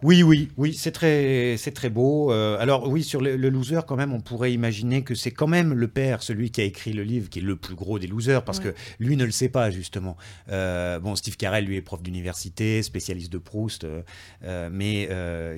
Oui, 0.03 0.23
oui, 0.23 0.49
oui, 0.57 0.73
c'est 0.73 0.93
très, 0.93 1.57
c'est 1.59 1.73
très 1.73 1.91
beau. 1.91 2.33
Euh, 2.33 2.57
alors 2.59 2.89
oui, 2.89 3.03
sur 3.05 3.21
le, 3.21 3.37
le 3.37 3.51
loser, 3.51 3.81
quand 3.87 3.97
même, 3.97 4.15
on 4.15 4.21
pourrait 4.21 4.51
imaginer 4.53 5.03
que 5.05 5.15
c'est 5.15 5.31
quand 5.31 5.47
même 5.47 5.75
le 5.75 5.89
père, 5.89 6.23
celui 6.23 6.51
qui 6.51 6.63
a 6.63 6.65
écrit 6.65 6.95
le 6.95 7.03
livre, 7.03 7.29
qui 7.29 7.41
est 7.41 7.43
le 7.43 7.55
plus 7.57 7.75
gros 7.75 7.99
des 7.99 8.07
losers, 8.07 8.43
parce 8.43 8.59
Ouais. 8.61 8.73
que 8.73 8.75
lui 8.99 9.17
ne 9.19 9.25
le 9.27 9.31
sait 9.31 9.51
pas 9.51 9.71
justement. 9.71 10.17
Euh, 10.51 10.99
bon, 11.01 11.17
Steve 11.17 11.37
Carell, 11.37 11.67
lui, 11.67 11.77
est 11.77 11.83
prof 11.83 12.03
d'université, 12.03 12.83
spécialiste 12.83 13.31
de 13.31 13.37
Proust, 13.37 13.85
euh, 13.85 14.71
mais 14.73 15.03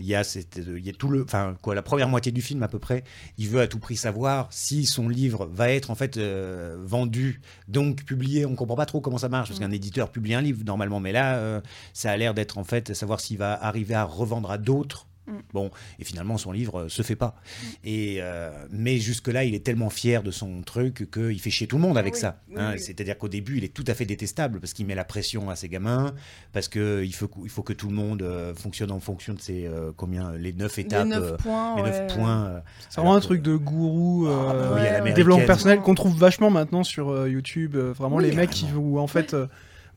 il 0.00 0.04
y 0.06 0.14
a, 0.16 0.24
cette- 0.24 0.58
il 0.76 0.84
y 0.84 0.90
a 0.90 0.92
tout 0.92 1.08
le, 1.08 1.22
enfin 1.22 1.54
quoi, 1.62 1.76
la 1.76 1.82
première 1.82 2.08
moitié 2.08 2.32
du 2.32 2.42
film 2.42 2.64
à 2.64 2.68
peu 2.68 2.80
près, 2.80 3.04
il 3.38 3.48
veut 3.48 3.60
à 3.60 3.68
tout 3.68 3.78
prix 3.78 3.94
savoir 3.96 4.48
si 4.50 4.86
son 4.86 5.08
livre 5.08 5.48
va 5.52 5.70
être 5.70 5.90
en 5.92 5.94
fait 5.94 6.18
vendu, 6.18 7.40
donc 7.68 8.02
publié. 8.04 8.44
On 8.44 8.56
comprend 8.56 8.76
pas 8.76 8.86
trop 8.86 9.00
comment 9.00 9.18
ça 9.18 9.28
marche, 9.28 9.50
parce 9.50 9.60
qu'un 9.60 9.70
éditeur 9.70 10.10
publie 10.10 10.34
un 10.34 10.40
livre 10.40 10.64
normalement, 10.66 10.98
mais 10.98 11.12
là, 11.12 11.62
ça 11.92 12.10
a 12.10 12.16
l'air 12.16 12.34
d'être 12.34 12.58
en 12.58 12.64
fait 12.64 12.92
savoir 12.94 13.20
s'il 13.20 13.38
va 13.38 13.52
arriver 13.64 13.94
à 13.94 14.02
revendre 14.04 14.31
à 14.50 14.58
d'autres 14.58 15.06
Mm. 15.24 15.32
Bon, 15.52 15.70
et 16.00 16.04
finalement, 16.04 16.36
son 16.36 16.50
livre 16.50 16.80
euh, 16.80 16.88
se 16.88 17.02
fait 17.02 17.14
pas. 17.14 17.36
Mm. 17.36 17.66
Et, 17.84 18.16
euh, 18.20 18.50
mais 18.72 18.98
jusque-là, 18.98 19.44
il 19.44 19.54
est 19.54 19.64
tellement 19.64 19.88
fier 19.88 20.24
de 20.24 20.32
son 20.32 20.62
truc 20.62 21.08
qu'il 21.12 21.38
fait 21.40 21.48
chier 21.48 21.68
tout 21.68 21.76
le 21.76 21.82
monde 21.82 21.96
avec 21.96 22.14
Oui, 22.14 22.20
ça. 22.20 22.40
oui, 22.48 22.56
hein. 22.58 22.70
oui. 22.74 22.80
C'est-à-dire 22.80 23.16
qu'au 23.16 23.28
début, 23.28 23.56
il 23.58 23.62
est 23.62 23.72
tout 23.72 23.84
à 23.86 23.94
fait 23.94 24.04
détestable 24.04 24.58
parce 24.58 24.72
qu'il 24.72 24.84
met 24.84 24.96
la 24.96 25.04
pression 25.04 25.48
à 25.48 25.54
ses 25.54 25.68
gamins, 25.68 26.12
parce 26.52 26.66
qu'il 26.66 27.14
faut, 27.14 27.30
il 27.44 27.50
faut 27.50 27.62
que 27.62 27.72
tout 27.72 27.86
le 27.86 27.94
monde 27.94 28.22
euh, 28.22 28.52
fonctionne 28.56 28.90
en 28.90 28.98
fonction 28.98 29.32
de 29.34 29.40
ses, 29.40 29.64
euh, 29.68 29.92
combien, 29.96 30.32
les 30.32 30.52
neuf 30.52 30.76
étapes. 30.80 31.04
Les 31.04 31.10
9 31.10 31.22
euh, 31.22 31.36
points. 31.36 31.76
les 31.76 31.82
ouais. 31.82 31.90
neuf 31.90 32.14
points. 32.16 32.62
C'est 32.90 32.96
vraiment 33.00 33.14
un 33.14 33.20
que- 33.20 33.24
truc 33.24 33.42
de 33.42 33.54
gourou, 33.54 34.26
euh, 34.26 34.46
Ah, 34.50 34.54
bah 34.54 34.70
oui, 34.74 34.88
à 34.88 35.04
ouais, 35.04 35.12
développement 35.12 35.46
personnel 35.46 35.78
qu'on 35.82 35.94
trouve 35.94 36.18
vachement 36.18 36.50
maintenant 36.50 36.82
sur 36.82 37.10
euh, 37.10 37.28
YouTube. 37.30 37.76
euh, 37.76 37.92
vraiment 37.92 38.16
Oui, 38.16 38.24
les 38.24 38.32
mecs 38.34 38.50
qui 38.50 38.66
vous 38.66 38.98
en 38.98 39.06
fait 39.06 39.34
euh, 39.34 39.46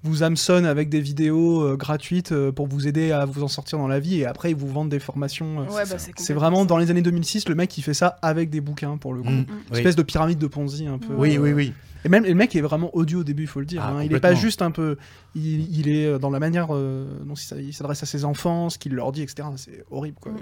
vous 0.05 0.24
hameçonnent 0.24 0.65
avec 0.65 0.88
des 0.89 1.01
vidéos 1.01 1.62
euh, 1.63 1.75
gratuites 1.75 2.31
euh, 2.31 2.51
pour 2.51 2.67
vous 2.67 2.88
aider 2.88 3.12
à 3.12 3.25
vous 3.25 3.43
en 3.43 3.47
sortir 3.47 3.77
dans 3.77 3.88
la 3.88 4.00
vie 4.00 4.19
et 4.21 4.25
après 4.25 4.51
ils 4.51 4.55
vous 4.55 4.67
vendent 4.67 4.89
des 4.89 5.00
formations. 5.00 5.62
euh. 5.62 5.63
Ouais, 5.65 5.83
bah, 5.83 5.85
c'est 5.85 5.97
C'est 6.00 6.12
complètement 6.13 6.39
vraiment 6.39 6.59
ça. 6.62 6.65
dans 6.67 6.77
les 6.77 6.91
années 6.91 7.01
2006 7.01 7.50
le 7.50 7.55
mec 7.55 7.69
qui 7.69 7.81
fait 7.81 7.93
ça 7.93 8.17
avec 8.21 8.50
des 8.50 8.62
bouquins 8.62 8.97
pour 8.97 9.13
le 9.13 9.21
coup. 9.24 9.29
Mm, 9.29 9.45
oui. 9.71 9.77
Espèce 9.77 9.95
de 9.95 10.03
pyramide 10.03 10.38
de 10.39 10.47
Ponzi 10.47 10.88
un 10.88 10.97
peu. 11.00 11.13
Oui, 11.17 11.38
euh, 11.38 11.41
oui, 11.41 11.53
oui. 11.53 11.74
Et 12.05 12.09
même 12.09 12.24
le 12.24 12.35
mec 12.35 12.55
est 12.55 12.62
vraiment 12.62 12.95
audio 12.95 13.21
au 13.21 13.24
début, 13.24 13.43
il 13.43 13.47
faut 13.47 13.59
le 13.59 13.65
dire. 13.65 13.81
Ah, 13.83 13.93
hein. 13.97 14.03
Il 14.03 14.13
est 14.13 14.19
pas 14.19 14.35
juste 14.35 14.62
un 14.62 14.69
peu. 14.71 14.95
Il, 15.33 15.75
il 15.77 15.88
est 15.89 16.19
dans 16.19 16.29
la 16.29 16.39
manière 16.39 16.67
euh, 16.71 17.07
dont 17.25 17.33
il 17.33 17.39
s'a- 17.41 17.57
il 17.59 17.74
s'adresse 17.74 18.03
à 18.03 18.05
ses 18.05 18.25
enfants, 18.25 18.69
ce 18.69 18.77
qu'il 18.77 18.93
leur 18.93 19.12
dit, 19.12 19.24
etc. 19.24 19.47
C'est 19.57 19.83
horrible 19.89 20.17
quoi. 20.21 20.31
Mm, 20.31 20.35
mm. 20.35 20.39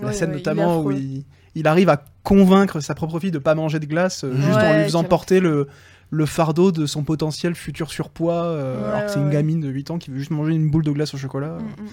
La 0.00 0.06
Ouais, 0.08 0.12
scène 0.12 0.30
il 0.30 0.36
notamment 0.36 0.80
où 0.80 0.92
il, 0.92 1.24
il 1.56 1.66
arrive 1.66 1.88
à 1.88 2.04
convaincre 2.22 2.78
sa 2.80 2.94
propre 2.94 3.18
fille 3.18 3.32
de 3.32 3.38
pas 3.38 3.54
manger 3.56 3.80
de 3.80 3.86
glace 3.86 4.22
euh, 4.24 4.32
juste 4.36 4.56
en 4.58 4.76
lui 4.76 4.84
faisant 4.84 5.02
porter 5.02 5.40
le, 5.40 5.66
le 6.10 6.26
fardeau 6.26 6.72
de 6.72 6.86
son 6.86 7.02
potentiel 7.04 7.54
futur 7.54 7.90
surpoids, 7.90 8.44
euh, 8.44 8.80
Ouais, 8.80 8.88
alors 8.88 9.06
que 9.06 9.12
c'est 9.12 9.20
une 9.20 9.30
gamine 9.30 9.60
de 9.60 9.68
8 9.68 9.90
ans 9.90 9.98
qui 9.98 10.10
veut 10.10 10.18
juste 10.18 10.30
manger 10.30 10.54
une 10.54 10.70
boule 10.70 10.84
de 10.84 10.90
glace 10.90 11.14
au 11.14 11.18
chocolat. 11.18 11.58
Mm, 11.58 11.82
mm. 11.82 11.88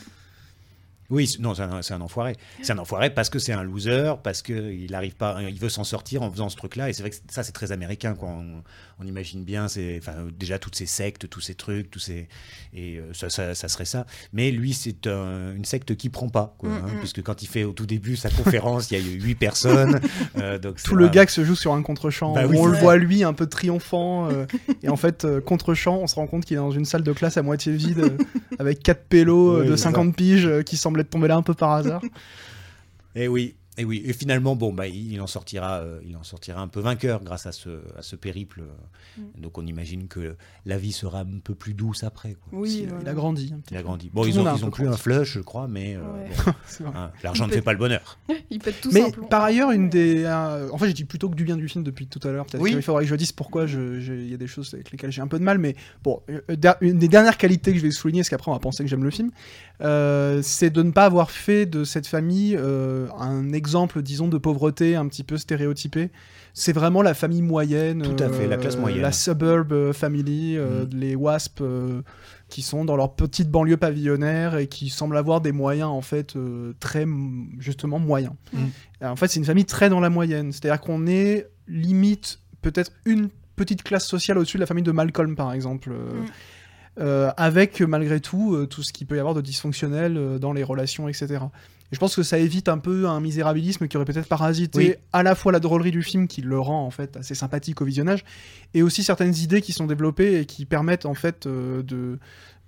Oui, 1.09 1.35
non, 1.39 1.53
c'est 1.53 1.93
un, 1.93 2.01
enfoiré. 2.01 2.35
C'est 2.63 2.73
un 2.73 2.77
enfoiré 2.79 3.09
parce 3.11 3.29
que 3.29 3.37
c'est 3.37 3.53
un 3.53 3.63
loser, 3.63 4.13
parce 4.23 4.41
qu'il 4.41 4.93
arrive 4.95 5.15
pas, 5.15 5.37
il 5.47 5.59
veut 5.59 5.69
s'en 5.69 5.83
sortir 5.83 6.23
en 6.23 6.31
faisant 6.31 6.49
ce 6.49 6.55
truc-là. 6.55 6.89
Et 6.89 6.93
c'est 6.93 7.03
vrai 7.03 7.11
que 7.11 7.17
ça, 7.29 7.43
c'est 7.43 7.51
très 7.51 7.71
américain, 7.71 8.15
quoi. 8.15 8.29
On, 8.29 8.63
on 8.99 9.05
imagine 9.05 9.43
bien, 9.43 9.67
c'est, 9.67 9.99
enfin, 10.01 10.13
déjà 10.39 10.57
toutes 10.57 10.75
ces 10.75 10.85
sectes, 10.85 11.29
tous 11.29 11.41
ces 11.41 11.53
trucs, 11.53 11.91
tous 11.91 11.99
ces, 11.99 12.27
et 12.73 12.97
euh, 12.97 13.13
ça, 13.13 13.29
ça, 13.29 13.53
ça 13.53 13.67
serait 13.67 13.85
ça. 13.85 14.05
Mais 14.33 14.49
lui, 14.51 14.73
c'est 14.73 15.05
un- 15.07 15.53
une 15.55 15.65
secte 15.65 15.95
qui 15.95 16.09
prend 16.09 16.29
pas, 16.29 16.55
quoi, 16.57 16.69
Mm, 16.69 16.73
hein, 16.73 16.91
mm. 16.95 16.99
puisque 16.99 17.21
quand 17.21 17.41
il 17.43 17.47
fait 17.47 17.63
au 17.65 17.73
tout 17.73 17.85
début 17.85 18.15
sa 18.15 18.29
conférence, 18.29 18.89
il 18.89 18.97
y 18.97 19.01
a 19.01 19.03
eu 19.05 19.21
huit 19.21 19.35
personnes. 19.35 19.99
euh, 20.37 20.57
donc 20.57 20.81
Tout 20.81 20.95
le 20.95 21.05
vraiment- 21.05 21.13
gag 21.13 21.29
se 21.29 21.43
joue 21.45 21.55
sur 21.55 21.73
un 21.73 21.81
contre-champ. 21.83 22.33
Bah 22.33 22.47
oui, 22.47 22.57
on 22.57 22.65
le 22.65 22.75
ça. 22.75 22.81
voit 22.81 22.95
lui 22.97 23.23
un 23.23 23.33
peu 23.33 23.45
triomphant. 23.47 24.29
euh, 24.31 24.45
et 24.81 24.89
en 24.89 24.95
fait, 24.95 25.25
euh, 25.25 25.41
contre-champ, 25.41 25.97
on 26.01 26.07
se 26.07 26.15
rend 26.15 26.25
compte 26.27 26.45
qu'il 26.45 26.55
est 26.55 26.59
dans 26.59 26.71
une 26.71 26.85
salle 26.85 27.03
de 27.03 27.13
classe 27.13 27.37
à 27.37 27.43
moitié 27.43 27.73
vide 27.73 28.17
avec 28.59 28.81
quatre 28.81 29.03
pélos 29.05 29.61
Oui, 29.61 29.67
de 29.67 29.75
c'est 29.75 29.83
50 29.83 30.15
piges 30.15 30.45
euh, 30.47 30.63
qui 30.95 31.01
semblaient 31.01 31.03
tomber 31.03 31.27
là 31.27 31.35
un 31.35 31.41
peu 31.41 31.53
par 31.53 31.71
hasard. 31.71 32.01
Et 33.15 33.27
oui, 33.27 33.55
et 33.77 33.85
oui. 33.85 34.01
Et 34.05 34.13
finalement, 34.13 34.55
bon, 34.55 34.73
bah, 34.73 34.87
il 34.87 35.19
en 35.21 35.27
sortira, 35.27 35.79
euh, 35.79 35.99
il 36.07 36.15
en 36.17 36.23
sortira 36.23 36.61
un 36.61 36.67
peu 36.67 36.79
vainqueur 36.79 37.23
grâce 37.23 37.45
à 37.45 37.51
ce, 37.51 37.69
à 37.97 38.01
ce 38.01 38.15
périple. 38.15 38.63
Mm. 39.17 39.41
Donc 39.41 39.57
on 39.57 39.65
imagine 39.65 40.07
que 40.07 40.35
la 40.65 40.77
vie 40.77 40.91
sera 40.91 41.21
un 41.21 41.39
peu 41.43 41.55
plus 41.55 41.73
douce 41.73 42.03
après. 42.03 42.33
Quoi. 42.35 42.59
Oui, 42.59 42.87
il, 43.01 43.07
a 43.07 43.13
grandi. 43.13 43.51
un 43.53 43.59
petit 43.59 43.73
Il 43.73 43.77
a 43.77 43.83
grandi. 43.83 44.09
Bon, 44.13 44.23
Tout 44.23 44.29
ils 44.29 44.39
ont, 44.39 44.45
un 44.47 44.55
ils 44.55 44.69
plus 44.71 44.83
un 44.83 44.87
grandi. 44.89 45.01
flush, 45.01 45.33
je 45.33 45.39
crois, 45.41 45.67
mais 45.67 45.95
euh, 45.95 46.01
Ouais. 46.01 46.29
bon, 46.79 46.91
hein, 46.95 47.11
l'argent 47.23 47.45
ne 47.45 47.49
peut- 47.49 47.55
fait 47.57 47.61
pas 47.61 47.73
le 47.73 47.79
bonheur. 47.79 48.17
Il 48.49 48.59
pète 48.59 48.79
tout 48.81 48.89
Mais 48.93 49.11
par 49.29 49.43
ailleurs, 49.43 49.71
une 49.71 49.89
des. 49.89 50.23
euh, 50.23 50.69
en 50.71 50.77
fait, 50.77 50.87
j'ai 50.87 50.93
dit 50.93 51.05
plutôt 51.05 51.29
que 51.29 51.35
du 51.35 51.43
bien 51.43 51.57
du 51.57 51.67
film 51.67 51.83
depuis 51.83 52.07
tout 52.07 52.19
à 52.27 52.31
l'heure. 52.31 52.45
Peut-être 52.45 52.61
Oui. 52.61 52.71
qu'il 52.71 52.81
faudrait 52.81 53.03
que 53.03 53.09
je 53.09 53.15
dise 53.15 53.31
pourquoi 53.31 53.65
il 53.65 54.29
y 54.29 54.33
a 54.33 54.37
des 54.37 54.47
choses 54.47 54.73
avec 54.73 54.91
lesquelles 54.91 55.11
j'ai 55.11 55.21
un 55.21 55.27
peu 55.27 55.39
de 55.39 55.43
mal. 55.43 55.57
Mais 55.57 55.75
bon, 56.03 56.21
une 56.81 56.99
des 56.99 57.07
dernières 57.07 57.37
qualités 57.37 57.71
que 57.73 57.77
je 57.79 57.83
vais 57.83 57.91
souligner, 57.91 58.21
parce 58.21 58.29
qu'après 58.29 58.49
on 58.51 58.53
va 58.53 58.59
penser 58.59 58.83
que 58.83 58.89
j'aime 58.89 59.03
le 59.03 59.09
film, 59.11 59.31
euh, 59.81 60.41
c'est 60.41 60.69
de 60.69 60.81
ne 60.83 60.91
pas 60.91 61.05
avoir 61.05 61.31
fait 61.31 61.65
de 61.65 61.83
cette 61.83 62.07
famille 62.07 62.55
euh, 62.57 63.07
un 63.17 63.51
exemple, 63.51 63.64
disons, 64.01 64.27
de 64.27 64.37
pauvreté 64.37 64.95
un 64.95 65.07
petit 65.07 65.23
peu 65.23 65.37
stéréotypé. 65.37 66.09
C'est 66.53 66.71
vraiment 66.73 67.01
la 67.01 67.13
famille 67.13 67.41
moyenne. 67.41 68.01
Tout 68.01 68.23
à 68.23 68.29
fait, 68.29 68.47
la 68.47 68.57
classe 68.57 68.77
moyenne. 68.77 69.01
La 69.01 69.11
suburb 69.11 69.71
euh, 69.73 69.91
family, 69.93 70.55
euh, 70.57 70.85
Mm. 70.85 70.89
les 70.93 71.15
WASP. 71.15 71.61
euh, 71.61 72.01
qui 72.47 72.61
sont 72.61 72.85
dans 72.85 72.95
leur 72.95 73.15
petite 73.15 73.49
banlieue 73.49 73.75
pavillonnaire 73.75 74.55
et 74.57 74.67
qui 74.67 74.89
semblent 74.89 75.17
avoir 75.17 75.41
des 75.41 75.51
moyens 75.51 75.89
en 75.89 76.01
fait 76.01 76.35
euh, 76.35 76.73
très 76.79 77.07
justement 77.57 77.97
moyens. 77.97 78.33
Mm. 78.53 78.57
En 79.05 79.15
fait, 79.15 79.27
c'est 79.29 79.39
une 79.39 79.45
famille 79.45 79.65
très 79.65 79.89
dans 79.89 79.99
la 79.99 80.11
moyenne, 80.11 80.51
c'est-à-dire 80.51 80.79
qu'on 80.79 81.07
est 81.07 81.47
limite 81.67 82.39
peut-être 82.61 82.91
une 83.05 83.29
petite 83.55 83.81
classe 83.83 84.05
sociale 84.05 84.37
au-dessus 84.37 84.57
de 84.57 84.61
la 84.61 84.67
famille 84.67 84.83
de 84.83 84.91
Malcolm 84.91 85.35
par 85.35 85.53
exemple. 85.53 85.89
euh, 85.91 86.21
Mm. 86.21 86.25
Euh, 86.99 87.31
avec 87.37 87.81
malgré 87.81 88.19
tout 88.19 88.55
euh, 88.55 88.67
tout 88.67 88.83
ce 88.83 88.93
qu'il 88.93 89.07
peut 89.07 89.17
y 89.17 89.19
avoir 89.19 89.33
de 89.33 89.41
dysfonctionnel 89.41 90.17
euh, 90.17 90.39
dans 90.39 90.53
les 90.53 90.63
relations, 90.63 91.07
etc. 91.07 91.27
Et 91.91 91.95
je 91.95 91.99
pense 91.99 92.15
que 92.15 92.23
ça 92.23 92.39
évite 92.39 92.67
un 92.67 92.77
peu 92.77 93.07
un 93.07 93.19
misérabilisme 93.19 93.87
qui 93.87 93.97
aurait 93.97 94.05
peut-être 94.05 94.27
parasité 94.27 94.79
Oui. 94.79 94.93
à 95.13 95.21
la 95.21 95.35
fois 95.35 95.51
la 95.51 95.59
drôlerie 95.59 95.91
du 95.91 96.01
film 96.01 96.27
qui 96.27 96.41
le 96.41 96.59
rend 96.59 96.85
en 96.85 96.89
fait 96.89 97.15
assez 97.17 97.35
sympathique 97.35 97.81
au 97.81 97.85
visionnage 97.85 98.25
et 98.73 98.81
aussi 98.81 99.03
certaines 99.03 99.35
idées 99.35 99.61
qui 99.61 99.71
sont 99.71 99.85
développées 99.85 100.39
et 100.39 100.45
qui 100.45 100.65
permettent 100.65 101.05
en 101.05 101.13
fait 101.13 101.45
euh, 101.45 101.83
de 101.83 102.19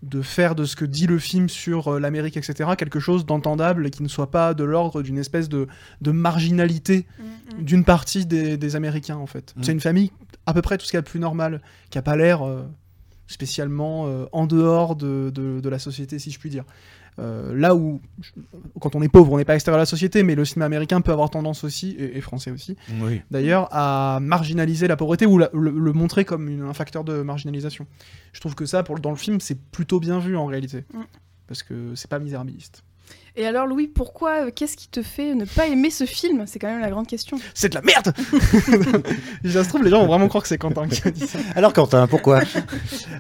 de 0.04 0.22
faire 0.22 0.54
de 0.54 0.66
ce 0.66 0.76
que 0.76 0.86
dit 0.86 1.08
le 1.08 1.18
film 1.18 1.50
sur 1.50 2.00
l'Amérique, 2.00 2.38
etc., 2.38 2.70
quelque 2.78 3.00
chose 3.00 3.26
d'entendable 3.26 3.88
et 3.88 3.90
qui 3.90 4.04
ne 4.04 4.08
soit 4.08 4.30
pas 4.30 4.54
de 4.54 4.64
l'ordre 4.64 5.02
d'une 5.02 5.18
espèce 5.18 5.50
de, 5.50 5.68
de 6.02 6.12
marginalité 6.12 7.08
Mm, 7.58 7.62
mm. 7.62 7.64
d'une 7.64 7.84
partie 7.84 8.26
des, 8.26 8.58
des 8.58 8.76
Américains, 8.76 9.18
en 9.18 9.26
fait. 9.28 9.54
Mm. 9.56 9.64
C'est 9.64 9.72
une 9.72 9.80
famille 9.80 10.12
à 10.46 10.54
peu 10.54 10.62
près 10.62 10.78
tout 10.78 10.86
ce 10.86 10.92
qu'il 10.92 10.98
y 10.98 11.00
a 11.00 11.02
de 11.02 11.08
plus 11.10 11.20
normal, 11.20 11.62
qui 11.90 11.98
a 11.98 12.02
pas 12.02 12.16
l'air 12.16 12.46
euh, 12.46 12.64
spécialement 13.28 14.08
euh, 14.08 14.26
en 14.32 14.48
dehors 14.48 14.96
de, 14.96 15.32
de- 15.34 15.60
de 15.60 15.70
la 15.70 15.80
société, 15.80 16.18
si 16.20 16.32
je 16.32 16.40
puis 16.40 16.50
dire. 16.50 16.64
Euh, 17.20 17.56
là 17.56 17.74
où, 17.76 18.00
quand 18.80 18.96
on 18.96 19.02
est 19.02 19.10
pauvre, 19.10 19.32
on 19.34 19.38
n'est 19.38 19.46
pas 19.46 19.56
extérieur 19.56 19.80
à 19.80 19.82
la 19.82 19.86
société, 19.88 20.22
mais 20.22 20.36
le 20.36 20.46
cinéma 20.46 20.66
américain 20.68 21.02
peut 21.02 21.12
avoir 21.12 21.32
tendance 21.32 21.64
aussi, 21.64 21.96
et, 21.98 22.18
et 22.18 22.22
français 22.22 22.52
aussi, 22.52 22.76
Oui. 23.02 23.22
d'ailleurs, 23.32 23.68
à 23.72 24.20
marginaliser 24.22 24.88
la 24.88 24.96
pauvreté 24.98 25.26
ou 25.26 25.40
la- 25.40 25.50
le, 25.52 25.72
le 25.72 25.94
montrer 25.94 26.26
comme 26.26 26.48
une- 26.48 26.62
un 26.62 26.74
facteur 26.74 27.04
de 27.04 27.24
marginalisation. 27.24 27.88
Je 28.34 28.40
trouve 28.40 28.54
que 28.54 28.66
ça, 28.68 28.84
pour, 28.84 29.00
dans 29.00 29.10
le 29.10 29.16
film, 29.16 29.40
c'est 29.42 29.60
plutôt 29.60 30.00
bien 30.00 30.20
vu 30.20 30.38
en 30.38 30.46
réalité. 30.46 30.86
Mm. 30.94 31.00
Parce 31.48 31.64
que 31.64 31.96
c'est 31.96 32.10
pas 32.10 32.20
misérabiliste. 32.20 32.84
Et 33.38 33.46
alors, 33.46 33.68
Louis, 33.68 33.88
pourquoi, 33.88 34.48
euh, 34.48 34.52
qu'est-ce 34.54 34.76
qui 34.76 34.88
te 34.88 35.04
fait 35.04 35.36
ne 35.36 35.46
pas 35.46 35.68
aimer 35.68 35.92
ce 35.92 36.06
film? 36.06 36.46
C'est 36.48 36.58
quand 36.58 36.68
même 36.68 36.82
la 36.82 36.90
grande 36.90 37.06
question. 37.06 37.40
C'est 37.54 37.70
de 37.70 37.76
la 37.76 37.82
merde 37.84 38.12
Si 39.46 39.52
ça 39.54 39.64
se 39.64 39.70
trouve, 39.70 39.84
les 39.84 39.92
gens 39.92 40.02
vont 40.02 40.08
vraiment 40.08 40.28
croire 40.28 40.42
que 40.42 40.48
c'est 40.48 40.58
Quentin 40.58 40.88
qui 40.88 41.08
a 41.08 41.12
dit 41.12 41.28
ça. 41.28 41.38
Alors 41.56 41.72
Quentin, 41.72 42.08
pourquoi? 42.08 42.42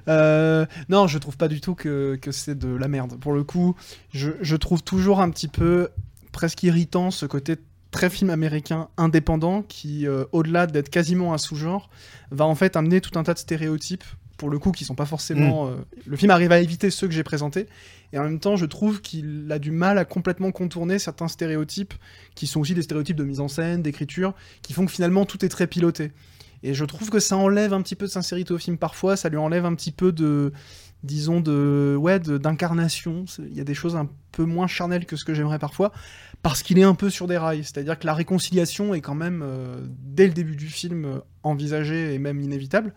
Euh, 0.07 0.65
non, 0.89 1.07
je 1.07 1.17
trouve 1.17 1.35
pas 1.35 1.47
du 1.49 1.59
tout 1.59 1.75
que, 1.75 2.17
que 2.21 2.31
c'est 2.31 2.57
de 2.57 2.69
la 2.69 2.87
merde. 2.87 3.19
Pour 3.19 3.33
le 3.33 3.43
coup, 3.43 3.75
je, 4.13 4.31
je 4.41 4.55
trouve 4.55 4.81
toujours 4.81 5.19
un 5.19 5.29
petit 5.29 5.49
peu 5.49 5.89
presque 6.31 6.63
irritant 6.63 7.11
ce 7.11 7.25
côté 7.25 7.57
très 7.91 8.09
film 8.09 8.29
américain 8.29 8.87
indépendant 8.97 9.63
qui, 9.63 10.07
euh, 10.07 10.23
au-delà 10.31 10.65
d'être 10.67 10.89
quasiment 10.89 11.33
un 11.33 11.37
sous-genre, 11.37 11.89
va 12.31 12.45
en 12.45 12.55
fait 12.55 12.75
amener 12.75 13.01
tout 13.01 13.17
un 13.19 13.23
tas 13.23 13.33
de 13.33 13.39
stéréotypes, 13.39 14.03
pour 14.37 14.49
le 14.49 14.59
coup, 14.59 14.71
qui 14.71 14.85
sont 14.85 14.95
pas 14.95 15.05
forcément... 15.05 15.67
euh, 15.67 15.71
le 16.05 16.15
film 16.15 16.31
arrive 16.31 16.51
à 16.51 16.59
éviter 16.59 16.89
ceux 16.89 17.07
que 17.07 17.13
j'ai 17.13 17.23
présentés, 17.23 17.67
et 18.13 18.19
en 18.19 18.23
même 18.23 18.39
temps, 18.39 18.55
je 18.55 18.65
trouve 18.65 19.01
qu'il 19.01 19.51
a 19.51 19.59
du 19.59 19.71
mal 19.71 19.97
à 19.97 20.05
complètement 20.05 20.51
contourner 20.51 20.99
certains 20.99 21.27
stéréotypes, 21.27 21.93
qui 22.35 22.47
sont 22.47 22.61
aussi 22.61 22.73
des 22.73 22.81
stéréotypes 22.81 23.17
de 23.17 23.23
mise 23.23 23.39
en 23.39 23.47
scène, 23.47 23.81
d'écriture, 23.81 24.33
qui 24.61 24.73
font 24.73 24.85
que 24.85 24.91
finalement 24.91 25.25
tout 25.25 25.43
est 25.43 25.49
très 25.49 25.67
piloté. 25.67 26.11
Et 26.63 26.73
je 26.73 26.85
trouve 26.85 27.09
que 27.09 27.19
ça 27.19 27.37
enlève 27.37 27.73
un 27.73 27.81
petit 27.81 27.95
peu 27.95 28.05
de 28.05 28.11
sincérité 28.11 28.53
au 28.53 28.57
film 28.57 28.77
parfois, 28.77 29.15
ça 29.15 29.29
lui 29.29 29.37
enlève 29.37 29.65
un 29.65 29.75
petit 29.75 29.91
peu 29.91 30.11
de, 30.11 30.51
disons, 31.03 31.39
de, 31.39 31.95
ouais, 31.99 32.19
d'incarnation. 32.19 33.25
Il 33.39 33.55
y 33.55 33.61
a 33.61 33.63
des 33.63 33.73
choses 33.73 33.95
un 33.95 34.09
peu 34.31 34.43
moins 34.43 34.67
charnelles 34.67 35.05
que 35.05 35.15
ce 35.15 35.25
que 35.25 35.33
j'aimerais 35.33 35.59
parfois, 35.59 35.91
parce 36.41 36.63
qu'il 36.63 36.79
est 36.79 36.83
un 36.83 36.95
peu 36.95 37.09
sur 37.09 37.27
des 37.27 37.37
rails. 37.37 37.63
C'est-à-dire 37.63 37.99
que 37.99 38.05
la 38.05 38.13
réconciliation 38.13 38.93
est 38.93 39.01
quand 39.01 39.15
même, 39.15 39.41
euh, 39.43 39.85
dès 39.89 40.27
le 40.27 40.33
début 40.33 40.55
du 40.55 40.67
film, 40.67 41.05
euh, 41.05 41.19
envisagée 41.43 42.13
et 42.13 42.19
même 42.19 42.41
inévitable. 42.41 42.93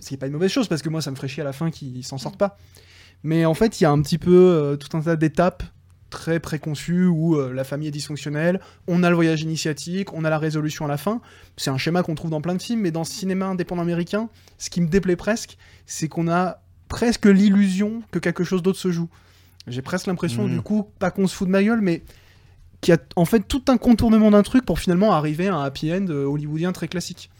Ce 0.00 0.08
qui 0.08 0.14
n'est 0.14 0.18
pas 0.18 0.26
une 0.26 0.32
mauvaise 0.32 0.50
chose, 0.50 0.68
parce 0.68 0.82
que 0.82 0.88
moi, 0.88 1.02
ça 1.02 1.10
me 1.10 1.16
ferait 1.16 1.28
chier 1.28 1.42
à 1.42 1.44
la 1.44 1.52
fin 1.52 1.70
qu'ils 1.70 2.04
s'en 2.04 2.18
sortent 2.18 2.38
pas. 2.38 2.56
Mais 3.24 3.44
en 3.46 3.54
fait, 3.54 3.80
il 3.80 3.84
y 3.84 3.86
a 3.86 3.90
un 3.90 4.00
petit 4.00 4.18
peu 4.18 4.32
euh, 4.34 4.76
tout 4.76 4.96
un 4.96 5.00
tas 5.00 5.16
d'étapes 5.16 5.62
très 6.10 6.38
préconçues 6.38 7.06
où 7.06 7.36
euh, 7.36 7.52
la 7.52 7.64
famille 7.64 7.88
est 7.88 7.90
dysfonctionnelle, 7.90 8.60
on 8.86 9.02
a 9.02 9.08
le 9.10 9.16
voyage 9.16 9.42
initiatique, 9.42 10.12
on 10.12 10.24
a 10.24 10.30
la 10.30 10.38
résolution 10.38 10.84
à 10.84 10.88
la 10.88 10.96
fin. 10.96 11.20
C'est 11.56 11.70
un 11.70 11.78
schéma 11.78 12.02
qu'on 12.04 12.14
trouve 12.14 12.30
dans 12.30 12.40
plein 12.40 12.54
de 12.54 12.62
films, 12.62 12.82
mais 12.82 12.92
dans 12.92 13.00
le 13.00 13.06
cinéma 13.06 13.46
indépendant 13.46 13.82
américain, 13.82 14.28
ce 14.58 14.70
qui 14.70 14.80
me 14.80 14.86
déplaît 14.86 15.16
presque, 15.16 15.56
c'est 15.86 16.06
qu'on 16.06 16.28
a 16.28 16.58
presque 16.88 17.26
l'illusion 17.26 18.02
que 18.12 18.20
quelque 18.20 18.44
chose 18.44 18.62
d'autre 18.62 18.78
se 18.78 18.92
joue. 18.92 19.08
J'ai 19.66 19.82
presque 19.82 20.06
l'impression, 20.06 20.46
Mhm. 20.46 20.54
du 20.54 20.60
coup, 20.60 20.86
pas 21.00 21.10
qu'on 21.10 21.26
se 21.26 21.34
fout 21.34 21.48
de 21.48 21.52
ma 21.52 21.64
gueule, 21.64 21.80
mais 21.80 22.04
qu'il 22.80 22.92
y 22.94 22.96
a 22.96 23.00
en 23.16 23.24
fait 23.24 23.40
tout 23.40 23.62
un 23.68 23.78
contournement 23.78 24.30
d'un 24.30 24.42
truc 24.42 24.64
pour 24.66 24.78
finalement 24.78 25.14
arriver 25.14 25.48
à 25.48 25.56
un 25.56 25.64
happy 25.64 25.90
end 25.92 26.06
euh, 26.10 26.26
hollywoodien 26.26 26.72
très 26.72 26.86
classique. 26.86 27.30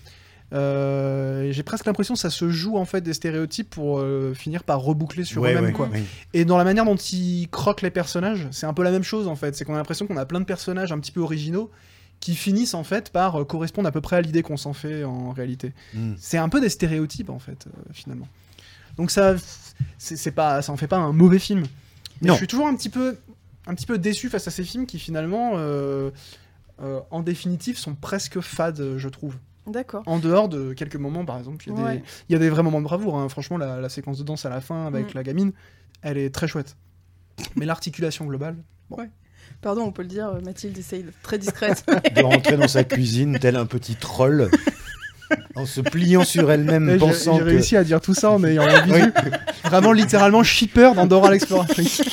Euh, 0.53 1.51
J'ai 1.51 1.63
presque 1.63 1.87
l'impression 1.87 2.15
que 2.15 2.21
ça 2.21 2.31
se 2.31 2.49
joue 2.51 2.77
en 2.77 2.85
fait 2.85 3.01
des 3.01 3.15
stéréotypes 3.15 3.71
pour 3.71 3.99
euh, 3.99 4.35
finir 4.35 4.63
par 4.63 4.81
reboucler 4.81 5.25
sur 5.25 5.43
Ouais, 5.43 5.53
eux-mêmes 5.53 5.65
ouais, 5.67 5.73
quoi. 5.73 5.89
oui. 5.93 6.05
Et 6.33 6.45
dans 6.45 6.59
la 6.59 6.65
manière 6.65 6.85
dont 6.85 6.97
ils 6.97 7.49
croquent 7.51 7.83
les 7.83 7.91
personnages, 7.91 8.47
c'est 8.53 8.67
un 8.67 8.75
peu 8.75 8.83
la 8.85 8.91
même 8.91 9.03
chose 9.03 9.27
en 9.27 9.37
fait. 9.37 9.57
C'est 9.57 9.65
qu'on 9.65 9.75
a 9.75 9.79
l'impression 9.79 10.07
qu'on 10.07 10.17
a 10.17 10.27
plein 10.27 10.41
de 10.41 10.45
personnages 10.45 10.93
un 10.93 10.99
petit 11.01 11.13
peu 11.13 11.21
originaux 11.21 11.71
qui 12.21 12.35
finissent 12.37 12.75
en 12.75 12.85
fait 12.85 13.11
par 13.11 13.41
euh, 13.41 13.45
correspondre 13.45 13.89
à 13.89 13.93
peu 13.93 14.01
près 14.01 14.17
à 14.17 14.21
l'idée 14.21 14.43
qu'on 14.43 14.57
s'en 14.57 14.75
fait 14.75 15.03
en 15.05 15.33
réalité. 15.33 15.73
Mm. 15.95 16.13
C'est 16.19 16.39
un 16.39 16.49
peu 16.49 16.61
des 16.61 16.69
stéréotypes 16.69 17.31
en 17.31 17.39
fait, 17.41 17.67
finalement. 17.93 18.29
Donc 18.97 19.11
ça, 19.11 19.35
c'est 19.99 20.31
pas, 20.31 20.63
ça 20.63 20.71
en 20.73 20.77
fait 20.77 20.87
pas 20.87 20.99
un 20.99 21.13
mauvais 21.13 21.41
film. 21.41 21.65
Mais 22.23 22.29
Non. 22.29 22.35
je 22.35 22.39
suis 22.39 22.47
toujours 22.47 22.69
un 22.69 22.77
petit 22.77 22.91
peu 22.91 23.19
un 23.67 23.75
petit 23.75 23.87
peu 23.87 23.99
déçu 23.99 24.29
face 24.29 24.47
à 24.47 24.51
ces 24.53 24.63
films 24.63 24.87
qui 24.87 24.99
finalement, 25.01 25.55
en 27.11 27.21
définitive, 27.23 27.77
sont 27.79 27.95
presque 27.95 28.41
fades, 28.41 28.99
je 28.99 29.09
trouve. 29.09 29.37
D'accord. 29.67 30.03
En 30.07 30.19
dehors 30.19 30.49
de 30.49 30.73
quelques 30.75 30.97
moments, 30.97 31.25
par 31.25 31.39
exemple, 31.39 31.65
il 31.67 31.75
y 31.75 31.81
a, 31.81 31.83
Ouais. 31.85 31.97
des, 31.99 32.03
il 32.29 32.33
y 32.35 32.37
a 32.37 32.39
des 32.39 32.51
vrais 32.51 32.63
moments 32.63 32.81
de 32.81 32.85
bravoure. 32.85 33.17
hein. 33.19 33.29
Franchement, 33.29 33.57
la, 33.57 33.81
la 33.81 33.89
séquence 33.89 34.19
de 34.19 34.23
danse 34.25 34.45
à 34.45 34.51
la 34.51 34.61
fin 34.61 34.87
avec 34.87 35.07
Mm. 35.15 35.17
la 35.17 35.23
gamine, 35.23 35.53
elle 36.03 36.19
est 36.19 36.29
très 36.31 36.47
chouette. 36.49 36.77
Mais 37.57 37.65
l'articulation 37.67 38.25
globale, 38.27 38.57
Pardon, 39.61 39.83
on 39.83 39.93
peut 39.93 40.03
le 40.03 40.09
dire, 40.09 40.29
euh, 40.29 40.41
Mathilde 40.41 40.77
essaye 40.77 41.05
très 41.23 41.39
discrète. 41.39 41.85
de 42.17 42.23
rentrer 42.23 42.57
dans 42.57 42.69
sa 42.69 42.85
cuisine 42.85 43.39
tel 43.39 43.57
un 43.57 43.67
petit 43.67 43.95
troll, 43.97 44.51
en 45.55 45.65
se 45.67 45.81
pliant 45.81 46.25
sur 46.25 46.51
elle-même, 46.51 46.91
j'ai 46.91 46.99
pensant 46.99 47.35
j'ai 47.35 47.41
que... 47.41 47.45
réussi 47.45 47.77
à 47.77 47.85
dire 47.85 48.01
tout 48.01 48.15
ça 48.15 48.31
en 48.31 48.43
ayant 48.45 48.63
un 48.63 48.83
visu 48.83 49.13
vraiment 49.65 49.93
littéralement 49.93 50.43
shipper 50.43 50.93
dans 50.95 51.07
Dora 51.07 51.31
l'Exploratrice. 51.31 52.03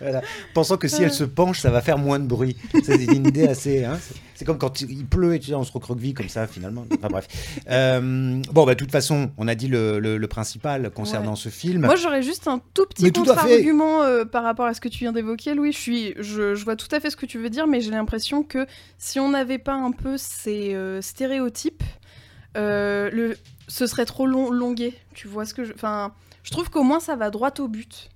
Voilà. 0.00 0.22
Pensant 0.54 0.76
que 0.76 0.88
si 0.88 1.02
elle 1.02 1.12
se 1.12 1.22
penche, 1.24 1.60
ça 1.60 1.70
va 1.70 1.80
faire 1.80 1.98
moins 1.98 2.18
de 2.18 2.26
bruit. 2.26 2.56
C'est 2.84 3.04
une 3.04 3.26
idée 3.28 3.46
assez. 3.46 3.84
hein, 3.84 3.98
c'est- 4.40 4.44
comme 4.46 4.58
quand 4.58 4.80
il 4.80 5.06
pleut 5.06 5.34
et 5.34 5.38
tu 5.38 5.48
sais, 5.48 5.54
on 5.54 5.62
se 5.64 5.70
recroqueville 5.72 6.14
comme 6.14 6.28
ça 6.28 6.46
finalement. 6.46 6.84
Enfin 6.92 7.08
bref. 7.08 7.28
Euh, 7.70 8.40
bon, 8.52 8.64
bah, 8.66 8.74
de 8.74 8.78
toute 8.78 8.90
façon, 8.90 9.30
on 9.38 9.46
a 9.46 9.54
dit 9.54 9.68
le, 9.68 9.98
le- 10.00 10.16
le 10.16 10.26
principal 10.28 10.90
concernant 10.90 11.30
Ouais. 11.32 11.36
ce 11.36 11.48
film. 11.50 11.82
Moi, 11.84 11.96
j'aurais 11.96 12.22
juste 12.22 12.48
un 12.48 12.60
tout 12.74 12.86
petit 12.86 13.12
contre-argument 13.12 14.02
euh, 14.02 14.24
par 14.24 14.42
rapport 14.42 14.66
à 14.66 14.74
ce 14.74 14.80
que 14.80 14.88
tu 14.88 14.98
viens 15.00 15.12
d'évoquer, 15.12 15.54
Louis. 15.54 15.72
Je, 15.72 15.78
suis, 15.78 16.14
je, 16.18 16.54
je 16.54 16.64
vois 16.64 16.76
tout 16.76 16.88
à 16.90 17.00
fait 17.00 17.10
ce 17.10 17.16
que 17.16 17.26
tu 17.26 17.38
veux 17.38 17.50
dire, 17.50 17.66
mais 17.66 17.80
j'ai 17.80 17.90
l'impression 17.90 18.42
que 18.42 18.66
si 18.98 19.20
on 19.20 19.28
n'avait 19.28 19.58
pas 19.58 19.74
un 19.74 19.92
peu 19.92 20.16
ces 20.16 20.74
euh, 20.74 21.00
stéréotypes, 21.02 21.82
le, 22.56 23.34
ce 23.68 23.86
serait 23.86 24.06
trop 24.06 24.26
long, 24.26 24.50
longué. 24.50 24.94
Tu 25.14 25.28
vois 25.28 25.44
ce 25.44 25.54
que 25.54 25.64
je. 25.64 25.72
Enfin, 25.72 26.12
je 26.42 26.50
trouve 26.50 26.70
qu'au 26.70 26.82
moins 26.82 27.00
ça 27.00 27.16
va 27.16 27.30
droit 27.30 27.52
au 27.58 27.68
but. 27.68 28.10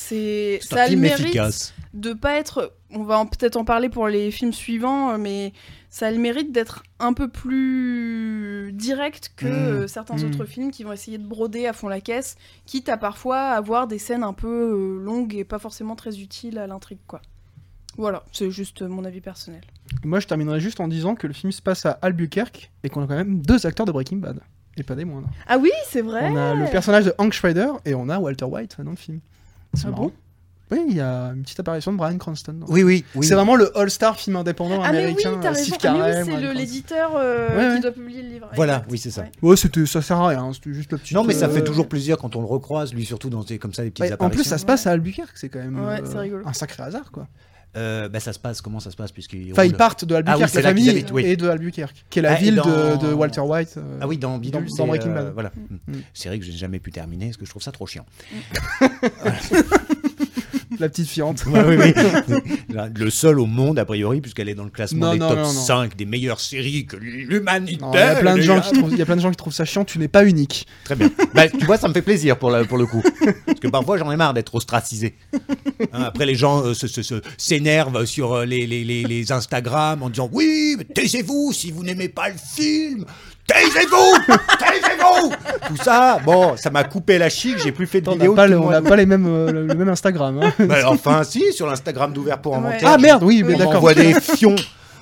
C'est, 0.00 0.60
ça 0.62 0.82
a 0.84 0.88
le 0.88 0.96
mérite 0.96 1.20
efficace. 1.26 1.74
de 1.92 2.12
pas 2.12 2.34
être. 2.38 2.72
On 2.90 3.02
va 3.02 3.24
peut-être 3.26 3.56
en 3.56 3.64
parler 3.64 3.88
pour 3.88 4.06
les 4.08 4.30
films 4.30 4.52
suivants, 4.52 5.10
euh, 5.10 5.18
mais 5.18 5.52
ça 5.90 6.06
a 6.06 6.10
le 6.12 6.18
mérite 6.18 6.52
d'être 6.52 6.84
un 7.00 7.12
peu 7.12 7.28
plus 7.28 8.70
direct 8.74 9.32
que 9.36 9.46
Mm. 9.46 9.48
euh, 9.50 9.86
certains 9.88 10.16
Mm. 10.16 10.24
autres 10.26 10.44
films 10.44 10.70
qui 10.70 10.84
vont 10.84 10.92
essayer 10.92 11.18
de 11.18 11.26
broder 11.26 11.66
à 11.66 11.72
fond 11.72 11.88
la 11.88 12.00
caisse, 12.00 12.36
quitte 12.64 12.88
à 12.88 12.96
parfois 12.96 13.40
avoir 13.50 13.88
des 13.88 13.98
scènes 13.98 14.22
un 14.22 14.32
peu 14.32 14.46
euh, 14.48 15.04
longues 15.04 15.34
et 15.34 15.44
pas 15.44 15.58
forcément 15.58 15.96
très 15.96 16.20
utiles 16.20 16.58
à 16.58 16.66
l'intrigue, 16.68 16.98
quoi. 17.06 17.20
Voilà, 17.96 18.22
c'est 18.32 18.50
juste 18.52 18.82
mon 18.82 19.04
avis 19.04 19.20
personnel. 19.20 19.62
Moi, 20.04 20.20
je 20.20 20.28
terminerai 20.28 20.60
juste 20.60 20.78
en 20.78 20.86
disant 20.86 21.16
que 21.16 21.26
le 21.26 21.32
film 21.32 21.50
se 21.50 21.60
passe 21.60 21.84
à 21.86 21.98
Albuquerque 22.02 22.70
et 22.84 22.88
qu'on 22.88 23.02
a 23.02 23.06
quand 23.08 23.16
même 23.16 23.40
deux 23.42 23.66
acteurs 23.66 23.86
de 23.86 23.90
Breaking 23.92 24.18
Bad. 24.18 24.38
Et 24.76 24.84
pas 24.84 24.94
des 24.94 25.04
moindres. 25.04 25.28
Ah 25.48 25.58
oui, 25.58 25.72
c'est 25.88 26.02
vrai 26.02 26.30
On 26.30 26.36
a 26.36 26.54
le 26.54 26.70
personnage 26.70 27.04
de 27.06 27.12
Hank 27.18 27.32
Schrader 27.32 27.70
et 27.84 27.94
on 27.96 28.08
a 28.08 28.20
Walter 28.20 28.44
White 28.44 28.76
dans 28.80 28.90
le 28.92 28.96
film. 28.96 29.18
C'est 29.74 29.86
Ah 29.88 29.90
bon 29.90 30.12
Oui, 30.70 30.84
il 30.88 30.96
y 30.96 31.00
a 31.00 31.30
une 31.34 31.42
petite 31.42 31.60
apparition 31.60 31.92
de 31.92 31.96
Brian 31.96 32.18
Cranston. 32.18 32.60
Oui, 32.68 32.82
oui, 32.82 33.04
oui. 33.14 33.26
C'est 33.26 33.34
vraiment 33.34 33.56
le 33.56 33.76
all-star 33.78 34.16
film 34.18 34.36
indépendant 34.36 34.82
Ah 34.82 34.92
mais 34.92 34.98
oui, 34.98 35.04
américain. 35.04 35.38
t'as 35.40 35.48
euh, 35.48 35.52
raison. 35.52 35.62
Steve 35.64 35.74
Ah, 35.84 35.92
mais 35.92 35.98
oui, 35.98 35.98
Carell, 35.98 36.24
c'est 36.50 36.54
l'éditeur 36.54 37.10
euh, 37.16 37.70
Ouais, 37.70 37.76
qui 37.76 37.82
doit 37.82 37.92
publier 37.92 38.22
le 38.22 38.28
livre. 38.28 38.48
Voilà, 38.54 38.74
Exact. 38.74 38.90
oui, 38.90 38.98
c'est 38.98 39.10
ça. 39.10 39.24
Ouais. 39.42 39.56
C'était, 39.56 39.86
ça 39.86 40.02
sert 40.02 40.18
à 40.20 40.28
rien, 40.28 40.52
c'était 40.52 40.72
juste 40.74 40.92
le 40.92 40.98
petit. 40.98 41.14
Non, 41.14 41.24
mais 41.24 41.32
ça 41.34 41.46
euh, 41.46 41.50
fait 41.50 41.64
toujours 41.64 41.88
plaisir 41.88 42.18
quand 42.18 42.36
on 42.36 42.40
le 42.40 42.46
recroise, 42.46 42.92
lui 42.92 43.04
surtout 43.06 43.30
dans 43.30 43.42
des, 43.44 43.58
comme 43.58 43.72
ça 43.72 43.82
des 43.82 43.90
petites 43.90 44.04
ouais, 44.04 44.10
en 44.12 44.14
apparitions. 44.14 44.42
plus, 44.42 44.48
ça 44.48 44.58
se 44.58 44.66
passe 44.66 44.86
à 44.86 44.90
Albuquerque, 44.92 45.36
c'est 45.36 45.48
quand 45.48 45.58
même 45.60 45.78
Ouais, 45.78 46.00
euh, 46.02 46.18
rigolo. 46.20 46.42
un 46.46 46.52
sacré 46.52 46.82
hasard, 46.82 47.10
quoi. 47.12 47.26
Euh, 47.76 48.08
bah, 48.08 48.18
ça 48.18 48.32
se 48.32 48.38
passe, 48.38 48.60
comment 48.62 48.80
ça 48.80 48.90
se 48.90 48.96
passe 48.96 49.10
Enfin, 49.52 49.64
ils 49.64 49.74
partent 49.74 50.04
de 50.04 50.14
Albuquerque, 50.14 50.40
Ah 50.40 50.44
oui, 50.44 50.50
c'est 50.50 50.62
la 50.62 50.70
là 50.70 50.74
qu'ils 50.74 50.84
famille 50.84 50.90
habitent, 51.00 51.12
oui. 51.12 51.24
et 51.26 51.36
de 51.36 51.48
Albuquerque, 51.48 52.04
qui 52.08 52.18
est 52.18 52.22
la 52.22 52.32
Ah, 52.32 52.40
et 52.40 52.42
ville 52.44 52.54
dans- 52.56 52.96
de, 52.96 53.06
de 53.08 53.12
Walter 53.12 53.40
White. 53.42 53.74
euh, 53.76 53.98
Ah 54.00 54.08
oui, 54.08 54.16
dans 54.18 54.38
Bidon, 54.38 54.60
dans 54.62 54.66
c'est, 54.68 54.86
Breaking 54.86 55.10
euh, 55.10 55.24
Bad. 55.24 55.34
voilà. 55.34 55.52
Mm. 55.86 55.92
C'est 56.14 56.28
vrai 56.30 56.38
que 56.38 56.44
j'ai 56.44 56.52
jamais 56.52 56.78
pu 56.80 56.90
terminer 56.92 57.26
parce 57.26 57.36
que 57.36 57.44
je 57.44 57.50
trouve 57.50 57.62
ça 57.62 57.70
trop 57.72 57.86
chiant. 57.86 58.06
La 60.80 60.88
petite 60.88 61.08
fiante. 61.08 61.44
Ouais, 61.46 61.62
oui, 61.66 61.76
oui. 61.78 62.74
Le 62.96 63.10
seul 63.10 63.40
au 63.40 63.46
monde, 63.46 63.78
a 63.78 63.84
priori, 63.84 64.20
puisqu'elle 64.20 64.48
est 64.48 64.54
dans 64.54 64.64
le 64.64 64.70
classement 64.70 65.06
Non, 65.06 65.12
des 65.14 65.18
non, 65.18 65.28
top 65.30 65.38
non, 65.38 65.52
non. 65.52 65.60
5 65.60 65.96
des 65.96 66.04
meilleures 66.06 66.40
séries 66.40 66.86
que 66.86 66.96
l'humanité. 66.96 67.78
Il 67.92 67.98
y 67.98 68.02
a 68.02 68.14
plein 68.16 68.36
de 68.36 68.40
gens 68.42 68.60
qui 68.60 68.72
trouvent, 68.72 68.92
il 68.92 68.98
y 68.98 69.02
a 69.02 69.06
plein 69.06 69.16
de 69.16 69.20
gens 69.20 69.30
qui 69.30 69.36
trouvent 69.36 69.52
ça 69.52 69.64
chiant. 69.64 69.84
Tu 69.84 69.98
n'es 69.98 70.08
pas 70.08 70.24
unique. 70.24 70.66
Très 70.84 70.94
bien. 70.94 71.10
Bah, 71.34 71.48
tu 71.58 71.64
vois, 71.66 71.78
ça 71.78 71.88
me 71.88 71.92
fait 71.94 72.02
plaisir 72.02 72.38
pour, 72.38 72.50
la- 72.50 72.64
pour 72.64 72.78
le 72.78 72.86
coup. 72.86 73.02
Parce 73.46 73.60
que 73.60 73.68
parfois, 73.68 73.98
j'en 73.98 74.10
ai 74.12 74.16
marre 74.16 74.34
d'être 74.34 74.54
ostracisé. 74.54 75.16
Hein, 75.92 76.02
après, 76.04 76.26
les 76.26 76.34
gens 76.34 76.64
euh, 76.64 76.74
s'énervent 77.36 78.04
sur 78.04 78.32
euh, 78.34 78.44
les, 78.44 78.66
les, 78.66 78.84
les, 78.84 79.02
les 79.04 79.32
Instagram 79.32 80.02
en 80.02 80.10
disant 80.10 80.28
Oui, 80.32 80.76
mais 80.78 80.84
taisez-vous 80.84 81.52
si 81.52 81.70
vous 81.70 81.82
n'aimez 81.82 82.08
pas 82.08 82.28
le 82.28 82.34
film. 82.36 83.04
Taisez-vous 83.48 84.36
Taisez-vous 84.58 85.32
Tout 85.68 85.76
ça, 85.82 86.18
bon, 86.24 86.56
ça 86.56 86.70
m'a 86.70 86.84
coupé 86.84 87.18
la 87.18 87.28
chic. 87.30 87.56
J'ai 87.58 87.72
plus 87.72 87.86
fait 87.86 88.00
de 88.00 88.08
On 88.08 88.16
n'a 88.16 88.46
vidéos. 88.46 88.62
on 88.64 88.70
n'a 88.70 88.82
pas 88.82 88.94
les 88.96 89.06
mêmes, 89.06 89.26
euh, 89.26 89.50
le, 89.50 89.66
le 89.66 89.74
même 89.74 89.88
Instagram. 89.88 90.40
hein. 90.42 90.52
Bah, 90.66 90.76
enfin, 90.86 91.24
si, 91.24 91.52
sur 91.52 91.66
l'Instagram 91.66 92.12
d'ouvert 92.12 92.38
pour 92.40 92.52
Ouais. 92.52 92.58
inventaire. 92.58 92.88
Ah 92.92 92.98
merde, 92.98 93.22
oui, 93.22 93.42
mais 93.42 93.48
Oui. 93.50 93.54
on 93.56 93.58
d'accord. 93.58 93.76
envoie 93.76 93.94
des 93.94 94.14
fions. 94.20 94.54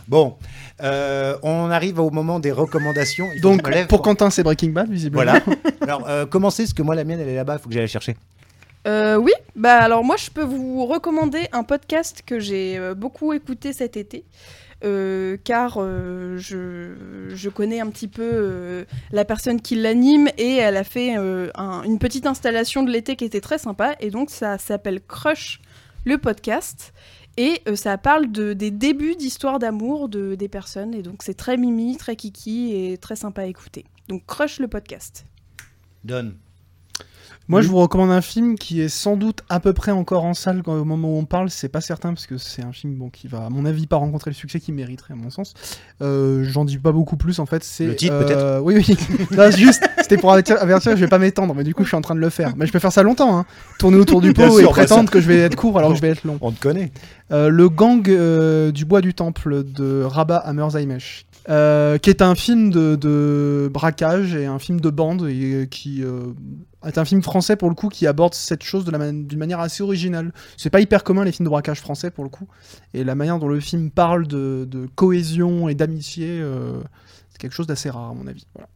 Bon, 0.09 0.37
euh, 0.83 1.37
on 1.43 1.69
arrive 1.71 1.99
au 1.99 2.11
moment 2.11 2.39
des 2.39 2.53
recommandations. 2.53 3.27
Il 3.35 3.41
Donc, 3.41 3.69
pour 3.89 4.03
Quentin, 4.03 4.31
c'est 4.31 4.45
Breaking 4.45 4.71
Bad, 4.71 4.89
visiblement. 4.89 5.25
Voilà. 5.25 5.41
Alors, 5.81 6.05
euh, 6.09 6.27
commencez, 6.27 6.63
parce 6.63 6.75
que 6.75 6.83
moi, 6.83 6.95
la 6.95 7.03
mienne, 7.05 7.19
elle 7.21 7.29
est 7.29 7.35
là-bas, 7.37 7.55
il 7.59 7.59
faut 7.61 7.69
que 7.69 7.75
j'aille 7.75 7.83
la 7.85 7.89
chercher. 7.89 8.17
Euh, 8.87 9.17
oui, 9.17 9.33
bah 9.57 9.79
alors 9.79 10.05
moi 10.05 10.15
je 10.17 10.31
peux 10.31 10.45
vous 10.45 10.87
recommander 10.87 11.49
un 11.51 11.65
podcast 11.65 12.23
que 12.25 12.39
j'ai 12.39 12.79
euh, 12.79 12.95
beaucoup 12.95 13.33
écouté 13.33 13.73
cet 13.73 13.97
été. 13.97 14.25
Euh, 14.87 15.37
car 15.45 15.77
euh, 15.79 16.39
je, 16.39 16.95
je 17.35 17.49
connais 17.51 17.81
un 17.81 17.91
petit 17.91 18.09
peu 18.09 18.23
euh, 18.23 18.85
la 19.13 19.25
personne 19.27 19.61
qui 19.61 19.75
l'anime 19.75 20.29
et 20.39 20.55
elle 20.57 20.77
a 20.77 20.85
fait 20.85 21.17
un- 21.17 21.83
une 21.83 21.99
petite 21.99 22.27
installation 22.27 22.83
de 22.85 22.91
l'été 22.91 23.17
qui 23.17 23.25
était 23.25 23.41
très 23.43 23.59
sympa 23.59 23.97
et 24.01 24.11
donc 24.11 24.31
ça 24.31 24.57
s'appelle 24.59 25.01
Crush 25.07 25.61
le 26.05 26.17
podcast 26.19 26.95
et 27.37 27.61
ça 27.75 27.99
parle 27.99 28.31
de, 28.33 28.53
des 28.55 28.71
débuts 28.71 29.17
d'histoire 29.17 29.59
d'amour 29.59 30.09
de, 30.09 30.37
des 30.37 30.49
personnes 30.49 30.95
et 30.95 31.03
donc 31.03 31.23
c'est 31.23 31.35
très 31.35 31.57
mimi, 31.59 31.97
très 31.99 32.17
kiki 32.17 32.75
et 32.75 32.97
très 32.97 33.17
sympa 33.17 33.43
à 33.43 33.47
écouter. 33.47 33.85
Donc 34.09 34.25
Crush 34.27 34.59
le 34.61 34.69
podcast. 34.69 35.27
Donne. 36.05 36.37
Moi, 37.49 37.61
je 37.63 37.69
vous 37.69 37.77
recommande 37.77 38.11
un 38.11 38.23
film 38.23 38.57
qui 38.59 38.81
est 38.81 38.89
sans 38.89 39.17
doute 39.17 39.43
à 39.49 39.61
peu 39.61 39.73
près 39.73 39.93
encore 39.93 40.25
en 40.25 40.35
salle 40.35 40.63
quand- 40.65 40.75
au 40.77 40.85
moment 40.85 41.11
où 41.11 41.17
on 41.17 41.25
parle. 41.27 41.49
C'est 41.49 41.69
pas 41.69 41.81
certain 41.81 42.13
parce 42.13 42.27
que 42.27 42.39
c'est 42.39 42.65
un 42.65 42.73
film 42.73 42.97
bon, 42.97 43.09
qui 43.09 43.29
va, 43.29 43.47
à 43.47 43.51
mon 43.51 43.65
avis, 43.65 43.87
pas 43.87 43.95
rencontrer 43.99 44.33
le 44.33 44.35
succès 44.35 44.59
qu'il 44.59 44.75
mériterait, 44.75 45.13
à 45.15 45.17
mon 45.17 45.31
sens. 45.31 45.55
Euh, 46.03 46.43
J'en 46.43 46.65
dis 46.65 46.77
pas 46.79 46.91
beaucoup 46.91 47.17
plus 47.17 47.39
en 47.39 47.47
fait. 47.47 47.63
C'est 47.63 47.87
Le 47.87 47.95
titre, 47.95 48.15
euh, 48.15 48.25
peut-être 48.25 48.63
Oui, 48.65 48.75
oui. 48.79 48.97
Non, 49.37 49.49
juste, 49.53 49.89
c'était 49.99 50.17
pour 50.17 50.33
avertir, 50.33 50.57
je 50.97 51.01
vais 51.01 51.07
pas 51.07 51.21
m'étendre, 51.21 51.55
mais 51.55 51.63
du 51.63 51.73
coup, 51.73 51.85
je 51.85 51.89
suis 51.89 51.97
en 51.97 52.01
train 52.01 52.17
de 52.17 52.21
le 52.21 52.31
faire. 52.31 52.53
Mais 52.57 52.67
je 52.67 52.73
peux 52.73 52.81
faire 52.81 52.91
ça 52.91 53.05
longtemps, 53.05 53.39
hein. 53.39 53.47
Tourner 53.79 53.99
autour 53.99 54.21
du 54.21 54.33
pot 54.33 54.51
sûr, 54.51 54.59
et 54.59 54.65
bah, 54.65 54.71
prétendre 54.71 55.09
ça- 55.09 55.13
que 55.13 55.21
je 55.21 55.29
vais 55.29 55.39
être 55.39 55.55
court 55.55 55.79
alors 55.79 55.91
que 55.91 55.97
je 55.97 56.03
vais 56.03 56.09
être 56.11 56.25
long. 56.25 56.39
On 56.41 56.51
te 56.51 56.61
connaît. 56.61 56.91
Euh, 57.31 57.49
le 57.49 57.69
gang 57.69 58.03
du 58.73 58.85
bois 58.85 59.01
du 59.01 59.15
temple 59.15 59.63
de 59.63 60.03
Rabat 60.03 60.45
Zaimesh, 60.71 61.26
euh, 61.49 61.99
qui 61.99 62.11
est 62.11 62.23
un 62.23 62.35
film 62.35 62.71
de, 62.71 62.97
de 62.97 63.71
braquage 63.73 64.35
et 64.35 64.47
un 64.47 64.59
film 64.59 64.81
de 64.81 64.91
bande 64.91 65.29
et 65.29 65.53
euh, 65.63 65.67
qui 65.67 66.03
euh, 66.03 66.33
est 66.85 66.99
un 66.99 67.05
film 67.05 67.23
français 67.23 67.57
pour 67.57 67.69
le 67.69 67.75
coup 67.75 67.89
qui 67.89 68.07
aborde 68.07 68.35
cette 68.35 68.63
chose 68.65 68.85
de 68.85 68.91
la 68.91 68.99
man- 68.99 69.27
d'une 69.27 69.39
manière 69.39 69.61
assez 69.61 69.83
originale. 69.83 70.33
C'est 70.57 70.71
pas 70.71 70.81
hyper 70.81 71.05
commun 71.05 71.25
les 71.25 71.33
films 71.33 71.45
de 71.47 71.51
braquage 71.51 71.81
français 71.81 72.11
pour 72.11 72.25
le 72.25 72.31
coup 72.31 72.49
et 72.95 73.05
la 73.05 73.15
manière 73.15 73.39
dont 73.39 73.49
le 73.49 73.61
film 73.61 73.91
parle 73.91 74.27
de, 74.27 74.67
de 74.69 74.87
cohésion 74.95 75.69
et 75.69 75.75
d'amitié, 75.75 76.27
euh, 76.41 76.81
c'est 77.31 77.39
quelque 77.39 77.55
chose 77.55 77.67
d'assez 77.67 77.91
rare 77.91 78.11
à 78.11 78.15
mon 78.15 78.27
avis. 78.27 78.47
Voilà. 78.55 78.69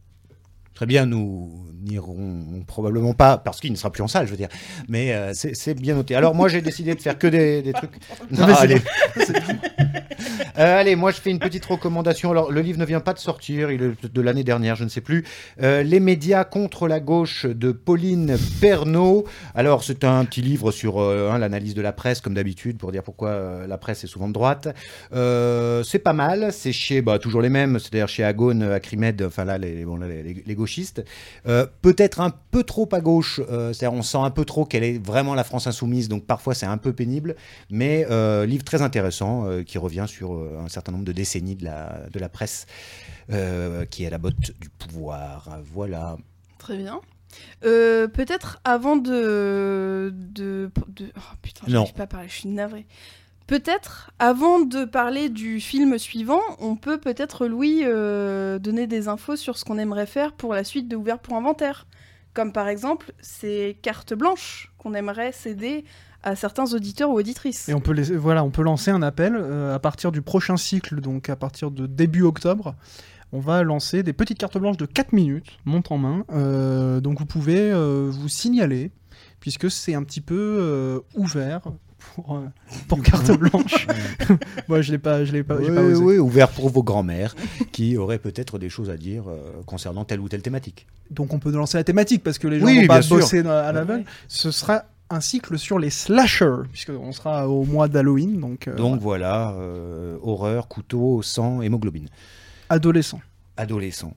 Très 0.73 0.85
bien, 0.87 1.05
nous 1.05 1.51
n'irons 1.83 2.63
probablement 2.65 3.13
pas, 3.13 3.37
parce 3.37 3.59
qu'il 3.59 3.71
ne 3.71 3.77
sera 3.77 3.91
plus 3.91 4.01
en 4.01 4.07
salle, 4.07 4.25
je 4.25 4.31
veux 4.31 4.37
dire. 4.37 4.47
Mais 4.87 5.13
euh, 5.13 5.31
c'est 5.35 5.75
bien 5.75 5.93
noté. 5.93 6.15
Alors, 6.15 6.33
moi, 6.33 6.47
j'ai 6.47 6.61
décidé 6.63 6.95
de 6.95 6.99
faire 7.01 7.19
que 7.19 7.27
des, 7.27 7.61
des 7.61 7.73
trucs. 7.73 7.91
Non, 8.31 8.45
allez. 8.45 8.81
Euh, 10.57 10.79
allez, 10.79 10.95
moi, 10.95 11.11
je 11.11 11.19
fais 11.21 11.31
une 11.31 11.39
petite 11.39 11.65
recommandation. 11.65 12.31
Alors, 12.31 12.51
le 12.51 12.61
livre 12.61 12.79
ne 12.79 12.85
vient 12.85 12.99
pas 12.99 13.13
de 13.13 13.19
sortir, 13.19 13.71
il 13.71 13.81
est 13.81 14.13
de 14.13 14.21
l'année 14.21 14.43
dernière, 14.43 14.75
je 14.75 14.83
ne 14.83 14.89
sais 14.89 15.01
plus. 15.01 15.25
Euh, 15.61 15.83
Les 15.83 15.99
médias 15.99 16.43
contre 16.43 16.87
la 16.87 16.99
gauche 16.99 17.45
de 17.45 17.71
Pauline 17.71 18.37
Pernaud. 18.59 19.25
Alors, 19.55 19.83
c'est 19.83 20.03
un 20.03 20.25
petit 20.25 20.41
livre 20.41 20.71
sur 20.71 20.99
euh, 20.99 21.31
hein, 21.31 21.37
l'analyse 21.37 21.73
de 21.73 21.81
la 21.81 21.93
presse, 21.93 22.21
comme 22.21 22.33
d'habitude, 22.33 22.77
pour 22.77 22.91
dire 22.91 23.03
pourquoi 23.03 23.65
la 23.67 23.77
presse 23.77 24.03
est 24.03 24.07
souvent 24.07 24.27
de 24.27 24.33
droite. 24.33 24.67
C'est 25.11 25.99
pas 25.99 26.13
mal, 26.13 26.51
c'est 26.51 26.71
chez 26.71 27.01
bah, 27.01 27.19
toujours 27.19 27.41
les 27.41 27.49
mêmes, 27.49 27.79
c'est-à-dire 27.79 28.07
chez 28.07 28.23
Agone, 28.23 28.63
Acrimed, 28.63 29.21
enfin 29.21 29.45
là, 29.45 29.57
les, 29.57 29.85
bon, 29.85 29.97
les, 29.97 30.55
gauchistes. 30.55 31.03
Peut-être 31.81 32.19
un 32.19 32.31
peu 32.51 32.63
trop 32.63 32.87
à 32.91 33.01
gauche, 33.01 33.41
c'est-à-dire 33.47 33.93
on 33.93 34.01
sent 34.01 34.17
un 34.17 34.29
peu 34.29 34.45
trop 34.45 34.65
qu'elle 34.65 34.83
est 34.83 35.03
vraiment 35.03 35.33
la 35.33 35.43
France 35.43 35.67
insoumise, 35.67 36.09
donc 36.09 36.25
parfois 36.25 36.53
c'est 36.53 36.65
un 36.65 36.77
peu 36.77 36.93
pénible, 36.93 37.35
mais 37.69 38.05
livre 38.45 38.63
très 38.63 38.81
intéressant 38.81 39.47
qui 39.65 39.77
revient 39.77 40.00
sur 40.07 40.33
euh, 40.33 40.59
un 40.63 40.67
certain 40.69 40.91
nombre 40.91 41.05
de 41.05 41.11
décennies 41.11 41.55
de 41.55 41.65
la, 41.65 42.07
de 42.11 42.19
la 42.19 42.29
presse 42.29 42.65
euh, 43.31 43.85
qui 43.85 44.03
est 44.03 44.07
à 44.07 44.09
la 44.09 44.17
botte 44.17 44.51
du 44.59 44.69
pouvoir. 44.69 45.59
Voilà. 45.73 46.17
Très 46.57 46.77
bien. 46.77 47.01
Euh, 47.63 48.07
Peut-être 48.07 48.59
avant 48.63 48.97
de. 48.97 50.11
de, 50.13 50.69
de- 50.87 51.11
oh 51.15 51.21
putain, 51.41 51.65
Non. 51.67 51.71
j'arrive 51.85 51.93
pas 51.93 52.07
parler, 52.07 52.27
je 52.27 52.33
suis 52.39 52.49
navrée. 52.49 52.85
Peut-être, 53.47 54.11
avant 54.19 54.59
de 54.61 54.85
parler 54.85 55.27
du 55.29 55.59
film 55.59 55.97
suivant, 55.97 56.41
on 56.59 56.75
peut 56.77 56.97
peut-être, 56.99 57.47
Louis, 57.47 57.81
euh, 57.83 58.59
donner 58.59 58.87
des 58.87 59.07
infos 59.09 59.35
sur 59.35 59.57
ce 59.57 59.65
qu'on 59.65 59.77
aimerait 59.77 60.05
faire 60.05 60.31
pour 60.33 60.53
la 60.53 60.63
suite 60.63 60.87
de 60.87 60.95
Ouvert 60.95 61.19
pour 61.19 61.35
Inventaire. 61.35 61.85
Comme 62.33 62.53
par 62.53 62.69
exemple, 62.69 63.11
ces 63.19 63.77
cartes 63.81 64.13
blanches 64.13 64.71
qu'on 64.77 64.93
aimerait 64.93 65.33
céder 65.33 65.83
à 66.23 66.35
certains 66.35 66.73
auditeurs 66.73 67.09
ou 67.09 67.13
auditrices. 67.17 67.67
Et 67.69 67.73
on 67.73 67.79
peut, 67.79 67.93
les- 67.93 68.15
voilà, 68.15 68.43
on 68.43 68.49
peut 68.51 68.61
lancer 68.63 68.91
un 68.91 69.01
appel 69.01 69.35
euh, 69.35 69.73
à 69.75 69.79
partir 69.79 70.11
du 70.11 70.21
prochain 70.21 70.57
cycle, 70.57 71.01
donc 71.01 71.29
à 71.29 71.35
partir 71.35 71.71
de 71.71 71.87
début 71.87 72.23
octobre. 72.23 72.75
On 73.33 73.39
va 73.39 73.63
lancer 73.63 74.03
des 74.03 74.13
petites 74.13 74.37
cartes 74.37 74.57
blanches 74.57 74.77
de 74.77 74.85
4 74.85 75.13
minutes, 75.13 75.57
montre 75.65 75.93
en 75.93 75.97
main. 75.97 76.25
Euh, 76.33 76.99
donc 76.99 77.19
vous 77.19 77.25
pouvez 77.25 77.71
euh, 77.71 78.09
vous 78.11 78.27
signaler, 78.27 78.91
puisque 79.39 79.71
c'est 79.71 79.93
un 79.95 80.03
petit 80.03 80.19
peu 80.21 80.35
euh, 80.59 80.99
ouvert 81.15 81.61
pour, 82.15 82.35
euh, 82.35 82.41
pour 82.89 83.01
carte 83.01 83.31
blanche. 83.31 83.87
Moi, 84.67 84.81
je 84.81 84.91
l'ai 84.91 84.97
pas, 84.97 85.23
je 85.23 85.31
l'ai 85.31 85.43
pas, 85.43 85.55
Oui, 85.55 85.67
pas 85.73 85.81
osé. 85.81 85.95
oui, 86.03 86.17
ouvert 86.17 86.49
pour 86.49 86.67
vos 86.69 86.83
grands-mères 86.83 87.35
qui 87.71 87.95
auraient 87.95 88.19
peut-être 88.19 88.59
des 88.59 88.67
choses 88.69 88.89
à 88.89 88.97
dire 88.97 89.23
euh, 89.29 89.61
concernant 89.65 90.03
telle 90.03 90.19
ou 90.19 90.27
telle 90.27 90.41
thématique. 90.41 90.85
Donc 91.09 91.33
on 91.33 91.39
peut 91.39 91.51
lancer 91.51 91.77
la 91.77 91.83
thématique 91.85 92.23
parce 92.23 92.37
que 92.37 92.47
les 92.49 92.59
gens 92.59 92.65
Oui, 92.65 92.81
vont 92.81 92.87
pas 92.87 93.01
sûr. 93.01 93.15
bosser 93.17 93.45
à 93.45 93.61
à 93.67 93.71
l'aveugle. 93.71 94.03
Ce 94.27 94.51
sera 94.51 94.83
un 95.11 95.21
cycle 95.21 95.57
sur 95.57 95.79
les 95.79 95.89
slashers, 95.89 96.63
puisqu'on 96.71 97.11
sera 97.11 97.47
au 97.47 97.63
mois 97.65 97.87
d'Halloween, 97.87 98.39
donc, 98.39 98.67
euh, 98.67 98.75
Donc 98.75 98.99
voilà, 98.99 99.51
euh, 99.51 100.17
horreur, 100.21 100.67
couteau, 100.67 101.21
sang, 101.21 101.61
hémoglobine. 101.61 102.07
adolescent. 102.69 103.21
Adolescent. 103.57 104.13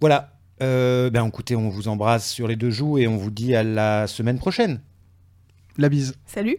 Voilà. 0.00 0.32
Euh, 0.60 1.08
ben 1.10 1.24
écoutez, 1.26 1.54
on 1.54 1.68
vous 1.68 1.86
embrasse 1.86 2.28
sur 2.28 2.48
les 2.48 2.56
deux 2.56 2.70
joues 2.70 2.98
et 2.98 3.06
on 3.06 3.16
vous 3.16 3.30
dit 3.30 3.54
à 3.54 3.62
la 3.62 4.06
semaine 4.08 4.38
prochaine. 4.38 4.80
La 5.76 5.88
bise. 5.88 6.14
Salut 6.26 6.58